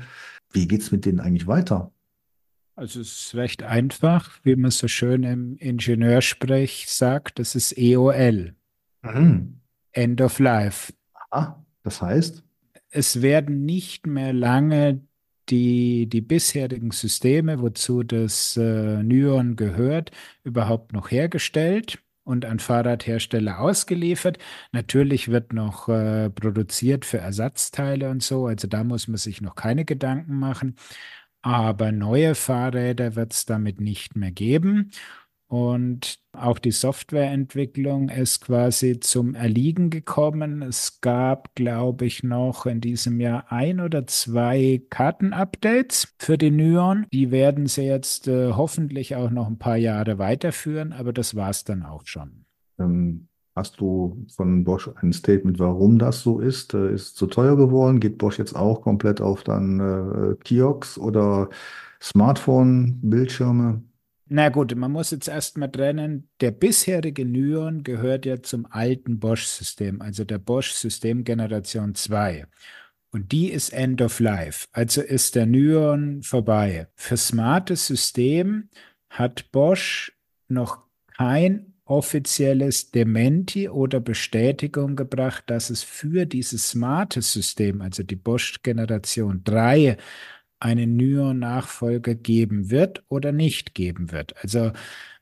[0.52, 1.90] wie geht es mit denen eigentlich weiter?
[2.78, 8.54] Also es ist recht einfach, wie man so schön im Ingenieursprech sagt, das ist EOL.
[9.02, 9.58] Mhm.
[9.90, 10.92] End of Life.
[11.32, 12.44] Ah, das heißt?
[12.90, 15.00] Es werden nicht mehr lange
[15.48, 20.12] die, die bisherigen Systeme, wozu das äh, Nyon gehört,
[20.44, 24.38] überhaupt noch hergestellt und an Fahrradhersteller ausgeliefert.
[24.70, 29.56] Natürlich wird noch äh, produziert für Ersatzteile und so, also da muss man sich noch
[29.56, 30.76] keine Gedanken machen.
[31.42, 34.90] Aber neue Fahrräder wird es damit nicht mehr geben.
[35.48, 40.60] Und auch die Softwareentwicklung ist quasi zum Erliegen gekommen.
[40.60, 47.06] Es gab, glaube ich, noch in diesem Jahr ein oder zwei Kartenupdates für die Nyon.
[47.14, 51.48] Die werden sie jetzt äh, hoffentlich auch noch ein paar Jahre weiterführen, aber das war
[51.48, 52.44] es dann auch schon.
[52.78, 53.27] Ähm,
[53.58, 56.74] Hast du von Bosch ein Statement, warum das so ist?
[56.74, 57.98] Äh, ist zu teuer geworden?
[57.98, 61.48] Geht Bosch jetzt auch komplett auf dann äh, Kiosk oder
[62.00, 63.82] Smartphone-Bildschirme?
[64.28, 66.28] Na gut, man muss jetzt erstmal trennen.
[66.40, 72.46] Der bisherige Nyon gehört ja zum alten Bosch-System, also der Bosch-System Generation 2.
[73.10, 76.86] Und die ist End of Life, also ist der Nyon vorbei.
[76.94, 78.68] Für smartes System
[79.10, 80.12] hat Bosch
[80.46, 80.84] noch
[81.16, 88.62] kein offizielles Dementi oder Bestätigung gebracht, dass es für dieses smarte System, also die Bosch
[88.62, 89.96] Generation 3,
[90.60, 94.34] einen Nyon-Nachfolger geben wird oder nicht geben wird.
[94.42, 94.72] Also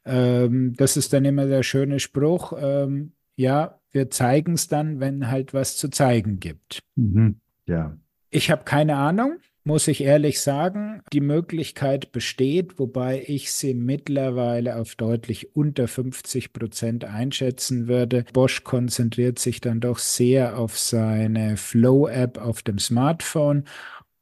[0.05, 5.31] ähm, das ist dann immer der schöne Spruch, ähm, ja, wir zeigen es dann, wenn
[5.31, 6.81] halt was zu zeigen gibt.
[6.97, 7.41] Mhm.
[7.67, 7.97] Ja.
[8.31, 14.77] Ich habe keine Ahnung muss ich ehrlich sagen, die Möglichkeit besteht, wobei ich sie mittlerweile
[14.77, 18.25] auf deutlich unter 50 Prozent einschätzen würde.
[18.33, 23.65] Bosch konzentriert sich dann doch sehr auf seine Flow-App auf dem Smartphone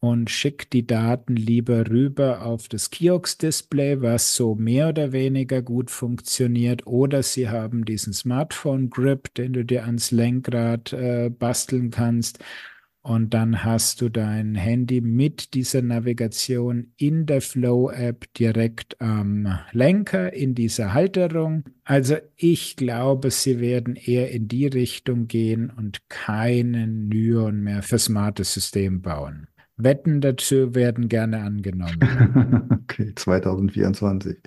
[0.00, 5.90] und schickt die Daten lieber rüber auf das Kiox-Display, was so mehr oder weniger gut
[5.90, 12.38] funktioniert, oder Sie haben diesen Smartphone-Grip, den du dir ans Lenkrad äh, basteln kannst
[13.04, 20.32] und dann hast du dein Handy mit dieser Navigation in der Flow-App direkt am Lenker
[20.32, 21.64] in dieser Halterung.
[21.84, 27.98] Also ich glaube, sie werden eher in die Richtung gehen und keinen Nyon mehr für
[27.98, 29.48] smartes System bauen.
[29.76, 32.70] Wetten dazu werden gerne angenommen.
[32.84, 34.38] okay, 2024.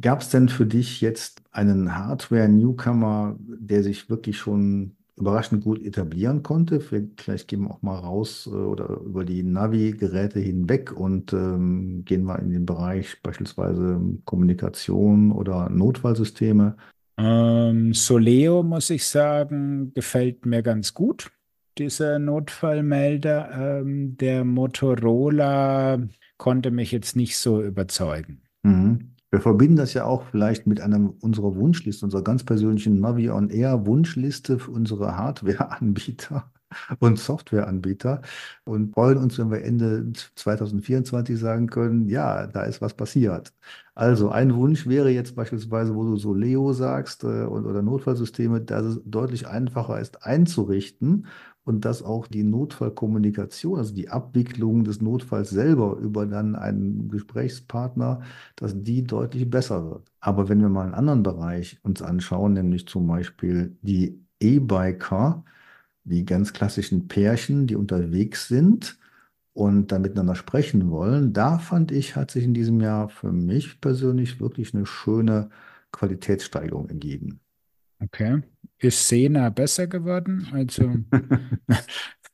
[0.00, 6.42] Gab es denn für dich jetzt einen Hardware-Newcomer, der sich wirklich schon überraschend gut etablieren
[6.42, 6.80] konnte.
[6.80, 12.24] Vielleicht gehen wir auch mal raus äh, oder über die Navi-Geräte hinweg und ähm, gehen
[12.24, 16.76] wir in den Bereich beispielsweise Kommunikation oder Notfallsysteme.
[17.16, 21.30] Ähm, Soleo, muss ich sagen, gefällt mir ganz gut,
[21.78, 23.80] dieser Notfallmelder.
[23.80, 26.00] Ähm, der Motorola
[26.38, 28.42] konnte mich jetzt nicht so überzeugen.
[28.64, 29.13] Mhm.
[29.34, 33.50] Wir verbinden das ja auch vielleicht mit einer unserer Wunschliste, unserer ganz persönlichen Navi on
[33.50, 36.52] Air Wunschliste für unsere Hardware-Anbieter
[37.00, 38.22] und Softwareanbieter
[38.62, 43.52] und freuen uns, wenn wir Ende 2024 sagen können, ja, da ist was passiert.
[43.96, 48.84] Also ein Wunsch wäre jetzt beispielsweise, wo du so Leo sagst äh, oder Notfallsysteme, dass
[48.84, 51.26] es deutlich einfacher ist einzurichten
[51.64, 58.22] und dass auch die Notfallkommunikation, also die Abwicklung des Notfalls selber über dann einen Gesprächspartner,
[58.56, 60.10] dass die deutlich besser wird.
[60.20, 65.44] Aber wenn wir mal einen anderen Bereich uns anschauen, nämlich zum Beispiel die E-Biker,
[66.04, 68.98] die ganz klassischen Pärchen, die unterwegs sind
[69.54, 73.80] und dann miteinander sprechen wollen, da fand ich, hat sich in diesem Jahr für mich
[73.80, 75.50] persönlich wirklich eine schöne
[75.92, 77.40] Qualitätssteigerung ergeben.
[78.02, 78.42] Okay.
[78.78, 80.48] Ist Sena besser geworden?
[80.52, 80.82] Also.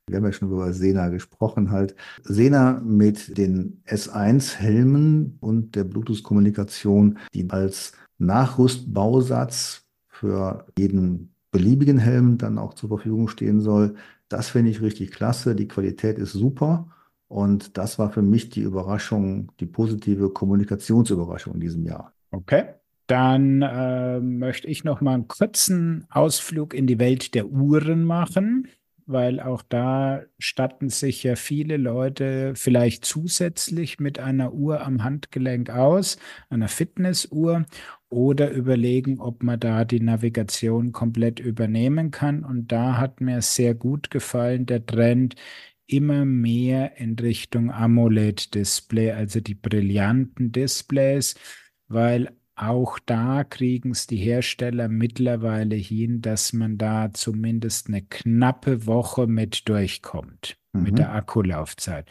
[0.07, 1.95] Wir haben ja schon über Sena gesprochen halt.
[2.25, 12.59] Sena mit den S1-Helmen und der Bluetooth-Kommunikation, die als Nachrüstbausatz für jeden beliebigen Helm dann
[12.59, 13.95] auch zur Verfügung stehen soll.
[14.29, 15.55] Das finde ich richtig klasse.
[15.55, 16.89] Die Qualität ist super.
[17.29, 22.13] Und das war für mich die Überraschung, die positive Kommunikationsüberraschung in diesem Jahr.
[22.33, 22.75] Okay.
[23.11, 28.69] Dann äh, möchte ich noch mal einen kurzen Ausflug in die Welt der Uhren machen,
[29.05, 35.71] weil auch da statten sich ja viele Leute vielleicht zusätzlich mit einer Uhr am Handgelenk
[35.71, 36.19] aus,
[36.51, 37.65] einer Fitnessuhr,
[38.11, 42.45] oder überlegen, ob man da die Navigation komplett übernehmen kann.
[42.45, 45.35] Und da hat mir sehr gut gefallen der Trend,
[45.89, 51.35] immer mehr in Richtung AMOLED-Display, also die brillanten Displays,
[51.89, 52.31] weil
[52.61, 59.27] auch da kriegen es die Hersteller mittlerweile hin, dass man da zumindest eine knappe Woche
[59.27, 60.83] mit durchkommt mhm.
[60.83, 62.07] mit der Akkulaufzeit.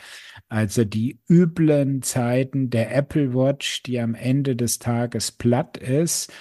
[0.48, 6.34] Also die üblen Zeiten der Apple Watch, die am Ende des Tages platt ist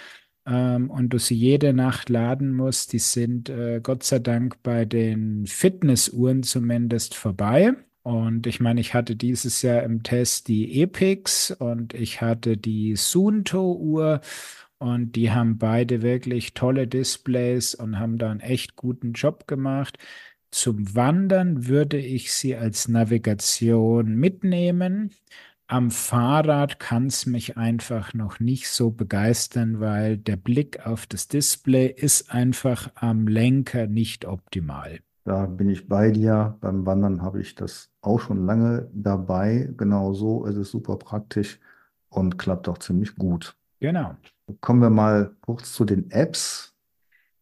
[0.46, 4.84] ähm, und du sie jede Nacht laden musst, die sind äh, Gott sei Dank bei
[4.84, 7.74] den Fitnessuhren zumindest vorbei.
[8.08, 12.96] Und ich meine, ich hatte dieses Jahr im Test die Epix und ich hatte die
[12.96, 14.22] Sunto-Uhr
[14.78, 19.98] und die haben beide wirklich tolle Displays und haben da einen echt guten Job gemacht.
[20.50, 25.10] Zum Wandern würde ich sie als Navigation mitnehmen.
[25.66, 31.28] Am Fahrrad kann es mich einfach noch nicht so begeistern, weil der Blick auf das
[31.28, 35.00] Display ist einfach am Lenker nicht optimal.
[35.28, 36.56] Da bin ich bei dir.
[36.62, 39.72] Beim Wandern habe ich das auch schon lange dabei.
[39.76, 41.60] Genau so ist es super praktisch
[42.08, 43.56] und klappt auch ziemlich gut.
[43.80, 44.16] Genau.
[44.60, 46.74] Kommen wir mal kurz zu den Apps.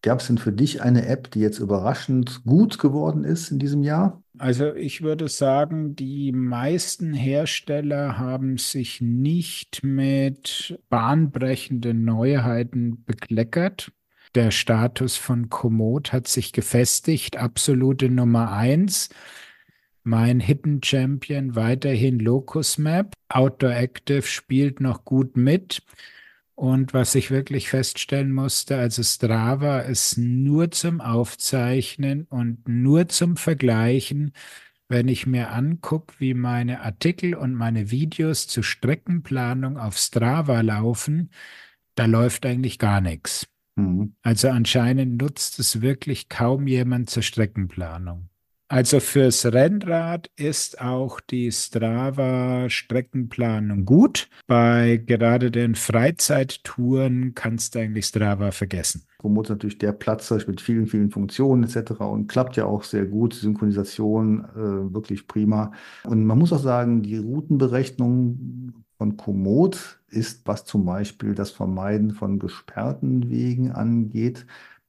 [0.02, 3.82] Gab es denn für dich eine App, die jetzt überraschend gut geworden ist in diesem
[3.82, 4.22] Jahr?
[4.38, 13.90] Also ich würde sagen, die meisten Hersteller haben sich nicht mit bahnbrechenden Neuheiten bekleckert.
[14.34, 19.08] Der Status von Komoot hat sich gefestigt, absolute Nummer eins.
[20.08, 23.12] Mein Hidden Champion weiterhin Locus Map.
[23.28, 25.82] Outdoor Active spielt noch gut mit.
[26.54, 33.36] Und was ich wirklich feststellen musste, also Strava ist nur zum Aufzeichnen und nur zum
[33.36, 34.30] Vergleichen.
[34.86, 41.30] Wenn ich mir angucke, wie meine Artikel und meine Videos zur Streckenplanung auf Strava laufen,
[41.96, 43.48] da läuft eigentlich gar nichts.
[43.74, 44.14] Mhm.
[44.22, 48.28] Also anscheinend nutzt es wirklich kaum jemand zur Streckenplanung.
[48.68, 54.28] Also fürs Rennrad ist auch die Strava-Streckenplanung gut.
[54.48, 59.04] Bei gerade den Freizeittouren kannst du eigentlich Strava vergessen.
[59.18, 61.92] Komoot ist natürlich der Platz mit vielen, vielen Funktionen etc.
[62.00, 63.34] und klappt ja auch sehr gut.
[63.34, 65.70] Synchronisation äh, wirklich prima.
[66.02, 72.12] Und man muss auch sagen, die Routenberechnung von Komoot ist, was zum Beispiel das Vermeiden
[72.12, 74.44] von gesperrten Wegen angeht,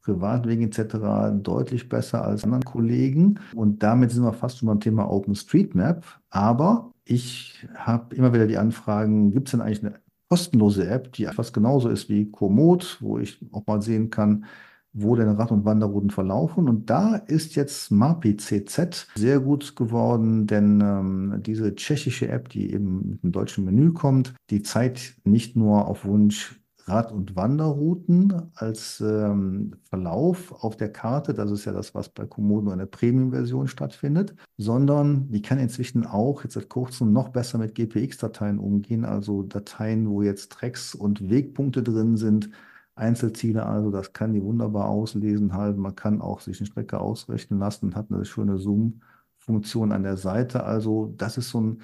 [0.07, 1.33] Privatwegen etc.
[1.43, 3.39] deutlich besser als anderen Kollegen.
[3.53, 6.05] Und damit sind wir fast schon beim Thema OpenStreetMap.
[6.29, 9.99] Aber ich habe immer wieder die Anfragen, gibt es denn eigentlich eine
[10.29, 14.45] kostenlose App, die fast genauso ist wie Komoot, wo ich auch mal sehen kann,
[14.93, 16.69] wo denn Rad- und Wanderrouten verlaufen.
[16.69, 22.71] Und da ist jetzt Mapi CZ sehr gut geworden, denn ähm, diese tschechische App, die
[22.71, 28.51] eben mit dem deutschen Menü kommt, die zeigt nicht nur auf Wunsch Rad- und Wanderrouten
[28.55, 32.85] als ähm, Verlauf auf der Karte, das ist ja das, was bei Komodo in der
[32.85, 39.03] Premium-Version stattfindet, sondern die kann inzwischen auch jetzt seit kurzem noch besser mit GPX-Dateien umgehen,
[39.03, 42.49] also Dateien, wo jetzt Tracks und Wegpunkte drin sind,
[42.95, 45.77] Einzelziele, also das kann die wunderbar auslesen halt.
[45.77, 50.17] Man kann auch sich eine Strecke ausrechnen lassen und hat eine schöne Zoom-Funktion an der
[50.17, 50.63] Seite.
[50.63, 51.81] Also das ist so ein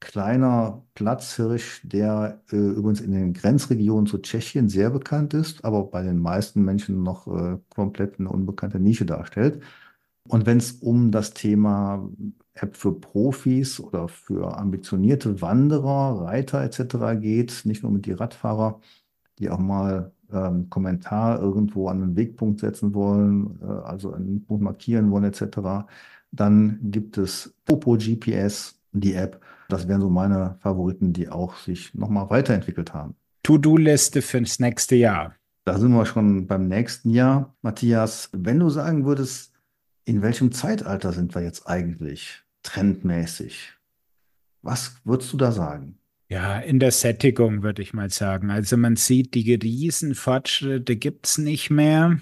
[0.00, 6.02] kleiner Platzhirsch, der äh, übrigens in den Grenzregionen zu Tschechien sehr bekannt ist, aber bei
[6.02, 9.62] den meisten Menschen noch äh, komplett eine unbekannte Nische darstellt.
[10.28, 12.08] Und wenn es um das Thema
[12.54, 17.20] App für Profis oder für ambitionierte Wanderer, Reiter etc.
[17.20, 18.80] geht, nicht nur mit die Radfahrer,
[19.38, 24.62] die auch mal ähm, Kommentar irgendwo an einen Wegpunkt setzen wollen, äh, also einen Punkt
[24.62, 25.86] markieren wollen etc.,
[26.32, 29.40] dann gibt es Popo GPS, die App.
[29.68, 33.16] Das wären so meine Favoriten, die auch sich nochmal weiterentwickelt haben.
[33.42, 35.34] To-Do-Liste fürs nächste Jahr.
[35.64, 37.56] Da sind wir schon beim nächsten Jahr.
[37.62, 39.52] Matthias, wenn du sagen würdest,
[40.04, 43.72] in welchem Zeitalter sind wir jetzt eigentlich trendmäßig?
[44.62, 45.98] Was würdest du da sagen?
[46.28, 48.50] Ja, in der Sättigung würde ich mal sagen.
[48.50, 52.20] Also man sieht, die Riesenfortschritte gibt es nicht mehr.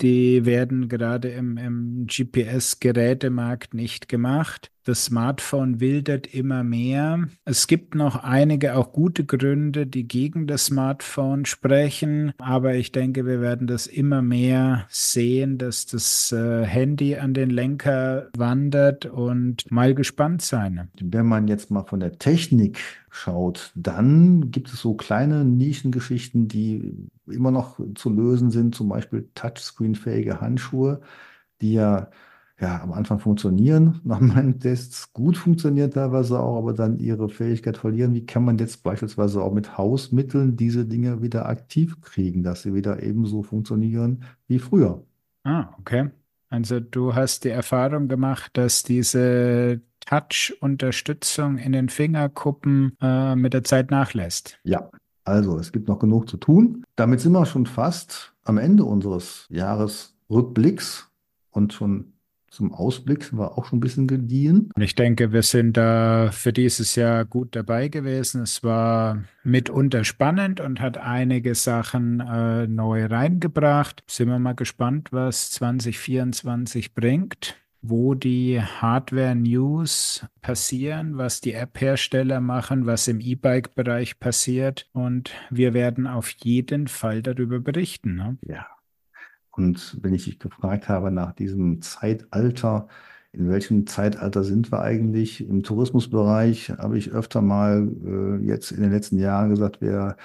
[0.00, 4.72] Die werden gerade im, im GPS-Gerätemarkt nicht gemacht.
[4.84, 7.28] Das Smartphone wildert immer mehr.
[7.44, 12.32] Es gibt noch einige auch gute Gründe, die gegen das Smartphone sprechen.
[12.38, 17.50] Aber ich denke, wir werden das immer mehr sehen, dass das äh, Handy an den
[17.50, 20.90] Lenker wandert und mal gespannt sein.
[21.00, 26.92] Wenn man jetzt mal von der Technik schaut, dann gibt es so kleine Nischengeschichten, die
[27.28, 31.00] immer noch zu lösen sind, zum Beispiel Touchscreen-fähige Handschuhe,
[31.60, 32.08] die ja
[32.62, 37.76] ja, am Anfang funktionieren, nach meinen Tests gut funktionieren teilweise auch, aber dann ihre Fähigkeit
[37.76, 38.14] verlieren.
[38.14, 42.72] Wie kann man jetzt beispielsweise auch mit Hausmitteln diese Dinge wieder aktiv kriegen, dass sie
[42.72, 45.02] wieder ebenso funktionieren wie früher?
[45.42, 46.10] Ah, okay.
[46.50, 53.64] Also du hast die Erfahrung gemacht, dass diese Touch-Unterstützung in den Fingerkuppen äh, mit der
[53.64, 54.60] Zeit nachlässt.
[54.62, 54.88] Ja,
[55.24, 56.84] also es gibt noch genug zu tun.
[56.94, 61.10] Damit sind wir schon fast am Ende unseres Jahresrückblicks
[61.50, 62.11] und schon
[62.52, 64.70] zum Ausblick sind wir auch schon ein bisschen gediehen.
[64.78, 68.42] Ich denke, wir sind da für dieses Jahr gut dabei gewesen.
[68.42, 74.04] Es war mitunter spannend und hat einige Sachen äh, neu reingebracht.
[74.06, 82.86] Sind wir mal gespannt, was 2024 bringt wo die Hardware-News passieren, was die App-Hersteller machen,
[82.86, 84.88] was im E-Bike-Bereich passiert.
[84.92, 88.14] Und wir werden auf jeden Fall darüber berichten.
[88.14, 88.38] Ne?
[88.46, 88.68] Ja,
[89.52, 92.88] und wenn ich dich gefragt habe nach diesem Zeitalter,
[93.32, 95.46] in welchem Zeitalter sind wir eigentlich?
[95.46, 100.16] Im Tourismusbereich, habe ich öfter mal äh, jetzt in den letzten Jahren gesagt, wir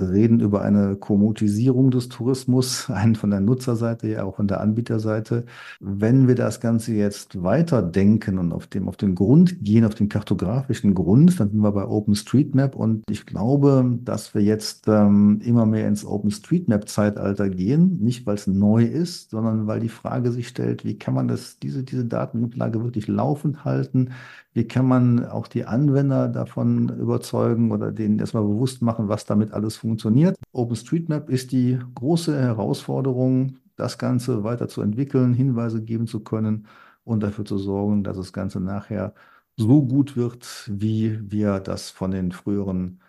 [0.00, 5.44] reden über eine Komotisierung des Tourismus, einen von der Nutzerseite, ja auch von der Anbieterseite.
[5.80, 10.08] Wenn wir das Ganze jetzt weiterdenken und auf dem, auf den Grund gehen, auf den
[10.08, 15.66] kartografischen Grund, dann sind wir bei OpenStreetMap und ich glaube, dass wir jetzt ähm, immer
[15.66, 20.84] mehr ins OpenStreetMap-Zeitalter gehen, nicht weil es neu ist, sondern weil die Frage sich stellt,
[20.84, 24.10] wie kann man das, diese, diese Datengrundlage wirklich laufend halten?
[24.54, 29.52] Wie kann man auch die Anwender davon überzeugen oder denen erstmal bewusst machen, was damit
[29.52, 30.36] alles funktioniert?
[30.52, 36.68] OpenStreetMap ist die große Herausforderung, das Ganze weiterzuentwickeln, Hinweise geben zu können
[37.04, 39.14] und dafür zu sorgen, dass das Ganze nachher
[39.56, 43.00] so gut wird, wie wir das von den früheren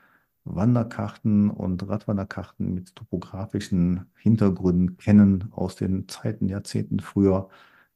[0.46, 7.50] Wanderkarten und Radwanderkarten mit topografischen Hintergründen kennen aus den Zeiten, Jahrzehnten früher.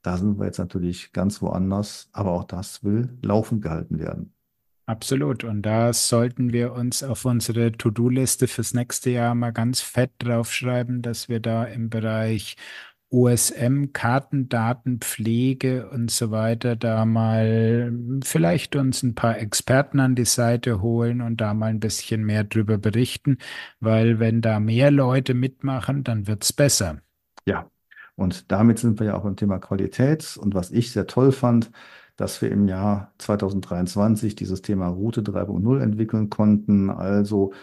[0.03, 4.36] Da sind wir jetzt natürlich ganz woanders, aber auch das will laufend gehalten werden.
[4.87, 5.43] Absolut.
[5.43, 11.01] Und da sollten wir uns auf unsere To-Do-Liste fürs nächste Jahr mal ganz fett draufschreiben,
[11.01, 12.55] dass wir da im Bereich
[13.09, 17.91] OSM, Kartendatenpflege und so weiter, da mal
[18.23, 22.43] vielleicht uns ein paar Experten an die Seite holen und da mal ein bisschen mehr
[22.45, 23.37] drüber berichten,
[23.81, 27.01] weil wenn da mehr Leute mitmachen, dann wird es besser.
[27.45, 27.69] Ja,
[28.15, 30.37] und damit sind wir ja auch beim Thema Qualität.
[30.37, 31.71] Und was ich sehr toll fand,
[32.17, 36.89] dass wir im Jahr 2023 dieses Thema Route 3.0 entwickeln konnten.
[36.89, 37.53] Also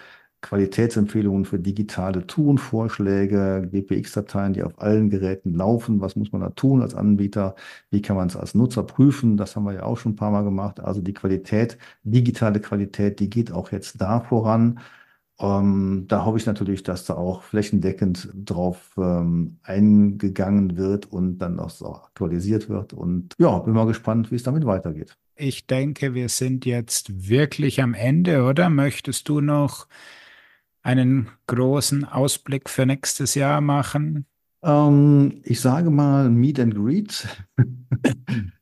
[0.45, 6.01] Qualitätsempfehlungen für digitale Tourenvorschläge, GPX-Dateien, die auf allen Geräten laufen.
[6.03, 7.55] Was muss man da tun als Anbieter?
[7.91, 9.37] Wie kann man es als Nutzer prüfen?
[9.39, 10.81] Das haben wir ja auch schon ein paar Mal gemacht.
[10.81, 14.81] Also die Qualität, digitale Qualität, die geht auch jetzt da voran.
[15.41, 21.59] Ähm, da hoffe ich natürlich, dass da auch flächendeckend drauf ähm, eingegangen wird und dann
[21.59, 22.93] auch so aktualisiert wird.
[22.93, 25.17] Und ja, bin mal gespannt, wie es damit weitergeht.
[25.35, 28.71] Ich denke, wir sind jetzt wirklich am Ende, oder?
[28.71, 29.89] Möchtest du noch
[30.83, 34.27] einen großen Ausblick für nächstes Jahr machen?
[34.63, 37.27] Ähm, ich sage mal Meet and Greet,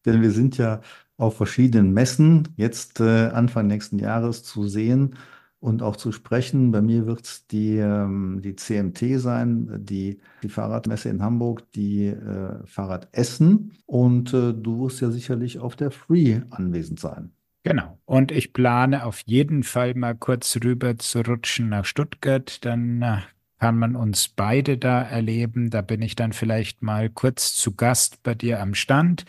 [0.07, 0.81] denn wir sind ja
[1.19, 5.17] auf verschiedenen Messen jetzt äh, Anfang nächsten Jahres zu sehen
[5.63, 6.73] und auch zu sprechen.
[6.73, 12.07] Bei mir wird es die, ähm, die CMT sein, die, die Fahrradmesse in Hamburg, die
[12.07, 17.31] äh, Fahrradessen und äh, du wirst ja sicherlich auf der Free anwesend sein.
[17.63, 17.97] Genau.
[18.07, 22.65] Und ich plane auf jeden Fall mal kurz rüber zu rutschen nach Stuttgart.
[22.65, 23.19] Dann äh,
[23.61, 25.71] kann man uns beide da erleben.
[25.71, 29.27] Da bin ich dann vielleicht mal kurz zu Gast bei dir am Stand.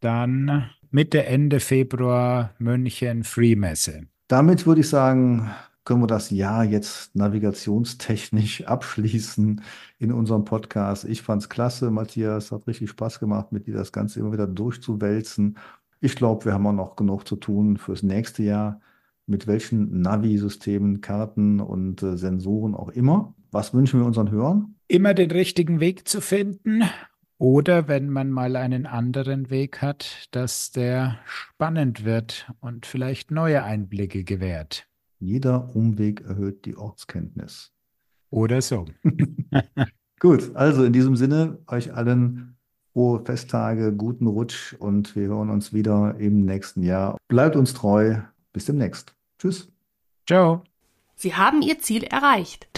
[0.00, 4.08] Dann Mitte, Ende Februar München Freemesse.
[4.26, 5.52] Damit würde ich sagen,
[5.86, 9.62] können wir das Jahr jetzt navigationstechnisch abschließen
[9.98, 11.04] in unserem Podcast.
[11.06, 12.52] Ich fand es klasse, Matthias.
[12.52, 15.56] Hat richtig Spaß gemacht, mit dir das Ganze immer wieder durchzuwälzen
[16.00, 18.80] ich glaube, wir haben auch noch genug zu tun fürs nächste Jahr.
[19.26, 23.34] Mit welchen Navi-Systemen, Karten und äh, Sensoren auch immer.
[23.50, 24.76] Was wünschen wir unseren Hörern?
[24.86, 26.84] Immer den richtigen Weg zu finden.
[27.38, 33.64] Oder wenn man mal einen anderen Weg hat, dass der spannend wird und vielleicht neue
[33.64, 34.86] Einblicke gewährt.
[35.18, 37.72] Jeder Umweg erhöht die Ortskenntnis.
[38.30, 38.86] Oder so.
[40.20, 42.56] Gut, also in diesem Sinne euch allen
[42.92, 47.18] frohe Festtage, guten Rutsch und wir hören uns wieder im nächsten Jahr.
[47.28, 48.16] Bleibt uns treu.
[48.52, 49.14] Bis demnächst.
[49.38, 49.70] Tschüss.
[50.26, 50.62] Ciao.
[51.14, 52.68] Sie haben Ihr Ziel erreicht.